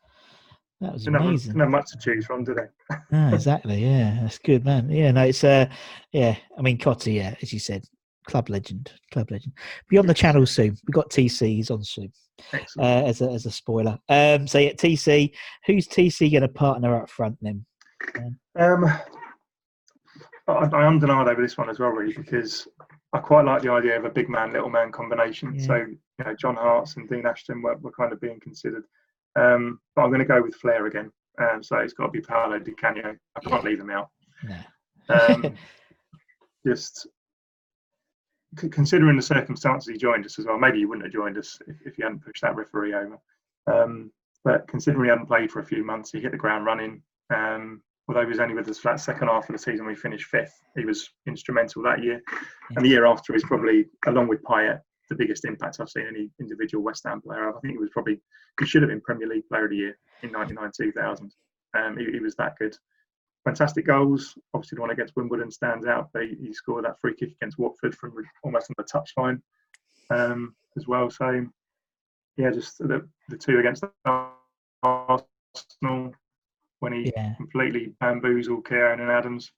[0.81, 1.53] That was amazing.
[1.53, 2.95] didn't much to choose from, did they?
[3.11, 3.81] Ah, exactly.
[3.83, 4.89] Yeah, that's good, man.
[4.91, 5.67] Yeah, no, it's uh,
[6.11, 6.35] yeah.
[6.55, 7.85] I mean, Cottee, yeah, as you said,
[8.27, 9.53] club legend, club legend.
[9.89, 10.77] Be on the channel soon.
[10.85, 12.11] We got TCs on soon.
[12.53, 13.97] Uh, as a as a spoiler.
[14.09, 15.33] Um, so yeah, TC.
[15.65, 17.65] Who's TC going to partner up front then?
[18.55, 18.85] Um,
[20.47, 22.67] I, I am denied over this one as well, really, because
[23.13, 25.55] I quite like the idea of a big man, little man combination.
[25.55, 25.65] Yeah.
[25.65, 28.83] So, you know, John Hartson Dean Ashton were, were kind of being considered.
[29.35, 31.11] Um, but I'm going to go with Flair again.
[31.39, 33.15] Um, so it's got to be Paolo Di Canio.
[33.35, 34.09] I can't leave him out.
[34.43, 34.57] No.
[35.09, 35.55] Um,
[36.67, 37.07] just
[38.57, 40.57] considering the circumstances he joined us as well.
[40.57, 43.17] Maybe he wouldn't have joined us if, if he hadn't pushed that referee over.
[43.71, 44.11] Um,
[44.43, 47.01] but considering he hadn't played for a few months, he hit the ground running.
[47.33, 49.95] Um, although he was only with us for that second half of the season, we
[49.95, 50.53] finished fifth.
[50.75, 52.21] He was instrumental that year,
[52.75, 54.79] and the year after he's probably, along with Payet,
[55.09, 57.49] the biggest impact I've seen any individual West Ham player.
[57.49, 58.21] I think he was probably
[58.59, 61.33] he should have been Premier League Player of the Year in 1999 2000.
[61.77, 62.75] Um, he, he was that good.
[63.45, 64.37] Fantastic goals.
[64.53, 66.09] Obviously, the one against Wimbledon stands out.
[66.13, 68.13] But he, scored that free kick against Watford from
[68.43, 69.41] almost on the touchline
[70.09, 71.09] um, as well.
[71.09, 71.45] So,
[72.35, 73.83] yeah, just the, the two against
[74.83, 76.13] Arsenal
[76.79, 77.35] when he Yeah.
[77.35, 79.51] completely bamboozled Keown and Adams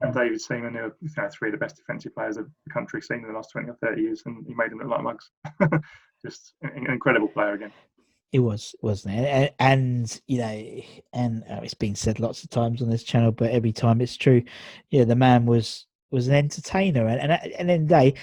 [0.00, 2.72] and David Seaman, who are you know, three of the best defensive players of the
[2.72, 5.02] country seen in the last 20 or 30 years, and he made them look like
[5.02, 5.30] mugs.
[6.24, 7.72] Just an incredible player again.
[8.32, 9.26] It was, wasn't it?
[9.26, 10.80] And, and you know,
[11.12, 14.16] and uh, it's been said lots of times on this channel, but every time it's
[14.16, 14.42] true.
[14.90, 18.14] Yeah, the man was was an entertainer, and and at the end of the day,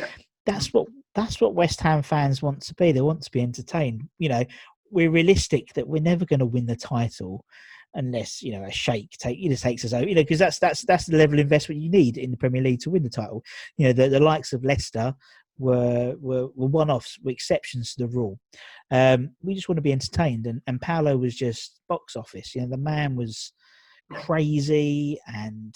[0.45, 2.91] that's what that's what West Ham fans want to be.
[2.91, 4.07] They want to be entertained.
[4.17, 4.43] You know,
[4.91, 7.43] we're realistic that we're never going to win the title
[7.93, 10.07] unless you know a sheikh take you know takes us over.
[10.07, 12.61] You know, because that's that's that's the level of investment you need in the Premier
[12.61, 13.43] League to win the title.
[13.77, 15.13] You know, the, the likes of Leicester
[15.57, 18.39] were were, were one offs, were exceptions to the rule.
[18.91, 22.55] Um, we just want to be entertained, and and Paolo was just box office.
[22.55, 23.53] You know, the man was
[24.11, 25.75] crazy and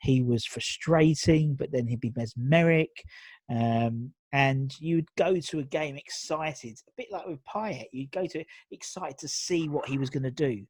[0.00, 3.04] he was frustrating, but then he'd be mesmeric.
[3.50, 7.86] Um, and you'd go to a game excited, a bit like with Payet.
[7.92, 10.66] You'd go to excited to see what he was going to do.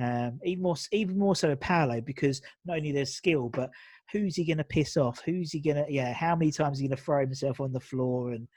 [0.00, 3.70] Um, even more, even more so with Paolo because not only there's skill, but
[4.10, 5.22] who's he going to piss off?
[5.24, 7.80] Who's he going to, yeah, how many times he going to throw himself on the
[7.80, 8.48] floor and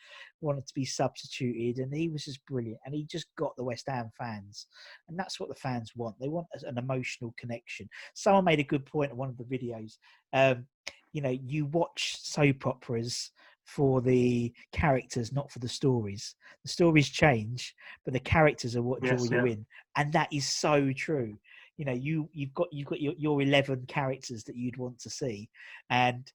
[0.42, 1.78] wanted to be substituted?
[1.78, 2.80] And he was just brilliant.
[2.86, 4.68] And he just got the West Ham fans.
[5.08, 6.16] And that's what the fans want.
[6.20, 7.90] They want an emotional connection.
[8.14, 9.98] Someone made a good point in one of the videos.
[10.34, 10.66] Um,
[11.14, 13.32] you know, you watch soap operas
[13.66, 16.36] for the characters, not for the stories.
[16.64, 19.54] The stories change, but the characters are what draw Yes, you yeah.
[19.54, 19.66] in,
[19.96, 21.38] and that is so true.
[21.78, 25.10] You know, you you've got you've got your, your eleven characters that you'd want to
[25.10, 25.50] see,
[25.90, 26.32] and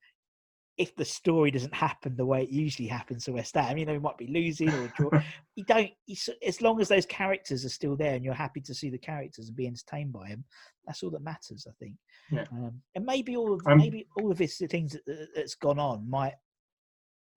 [0.77, 3.93] if the story doesn't happen the way it usually happens to West Ham, you know,
[3.93, 5.11] we might be losing or draw.
[5.55, 5.91] you don't.
[6.07, 6.17] You,
[6.47, 9.49] as long as those characters are still there and you're happy to see the characters
[9.49, 10.45] and be entertained by them,
[10.87, 11.97] that's all that matters, I think.
[12.31, 12.45] Yeah.
[12.53, 15.79] Um, and maybe all of Um, maybe all of this the things that- that's gone
[15.79, 16.35] on might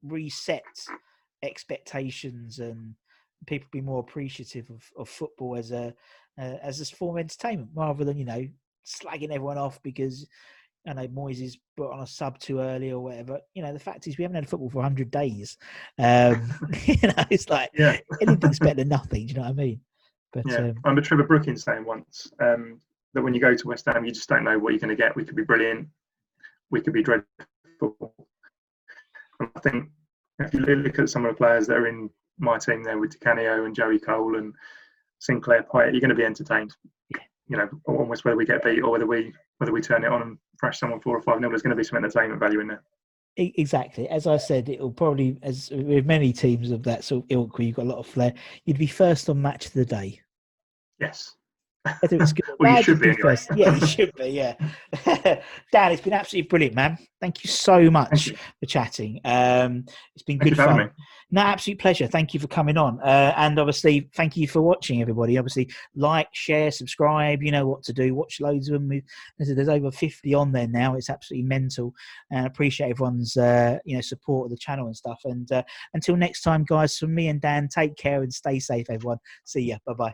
[0.03, 0.63] reset
[1.41, 2.95] expectations and
[3.45, 5.93] people be more appreciative of, of football as a
[6.39, 8.47] uh, as a form of entertainment rather than you know
[8.85, 10.27] slagging everyone off because
[10.87, 13.39] I know Moyes is brought on a sub too early or whatever.
[13.53, 15.57] You know, the fact is we haven't had football for hundred days.
[15.97, 16.53] Um,
[16.85, 17.97] you know, it's like Yeah.
[18.21, 19.27] anything's better than nothing.
[19.27, 19.81] Do you know what I mean?
[20.33, 22.81] But Yeah, um, I remember Trevor Brooking's saying once um,
[23.13, 25.01] that when you go to West Ham, you just don't know what you're going to
[25.01, 25.15] get.
[25.15, 25.87] We could be brilliant,
[26.69, 27.27] we could be dreadful.
[29.39, 29.89] And I think
[30.39, 32.09] if you look at some of the players that are in
[32.39, 34.53] my team there with Di Canio and Joey Cole and
[35.23, 36.75] Sinclair Payet, you're going to be entertained.
[37.47, 40.21] You know, almost whether we get beat or whether we whether we turn it on
[40.21, 42.67] and thrash someone four or five nil, there's going to be some entertainment value in
[42.67, 42.83] there.
[43.37, 44.07] Exactly.
[44.09, 47.57] As I said, it will probably, as with many teams of that sort of ilk,
[47.57, 48.33] where you've got a lot of flair,
[48.65, 50.21] you'd be first on match of the day.
[50.99, 51.35] Yes,
[51.99, 53.21] Whether it's good or Well, you bad, should be anyway.
[53.21, 53.49] first.
[53.55, 54.27] Yeah, you should be.
[54.29, 54.55] Yeah,
[55.71, 56.97] Dan, it's been absolutely brilliant, man.
[57.19, 58.37] Thank you so much you.
[58.59, 59.19] for chatting.
[59.25, 60.91] Um, it's been Thank good fun.
[61.31, 62.07] No, absolute pleasure.
[62.07, 62.99] Thank you for coming on.
[63.01, 65.37] Uh, and obviously, thank you for watching, everybody.
[65.37, 67.41] Obviously, like, share, subscribe.
[67.41, 68.13] You know what to do.
[68.13, 69.01] Watch loads of them.
[69.39, 70.95] There's, over 50 on there now.
[70.95, 71.93] It's absolutely mental.
[72.31, 75.19] And I appreciate everyone's uh, you know support of the channel and stuff.
[75.25, 75.63] And uh,
[75.93, 79.17] until next time, guys, from me and Dan, take care and stay safe, everyone.
[79.43, 79.77] See ya.
[79.85, 80.13] Bye bye.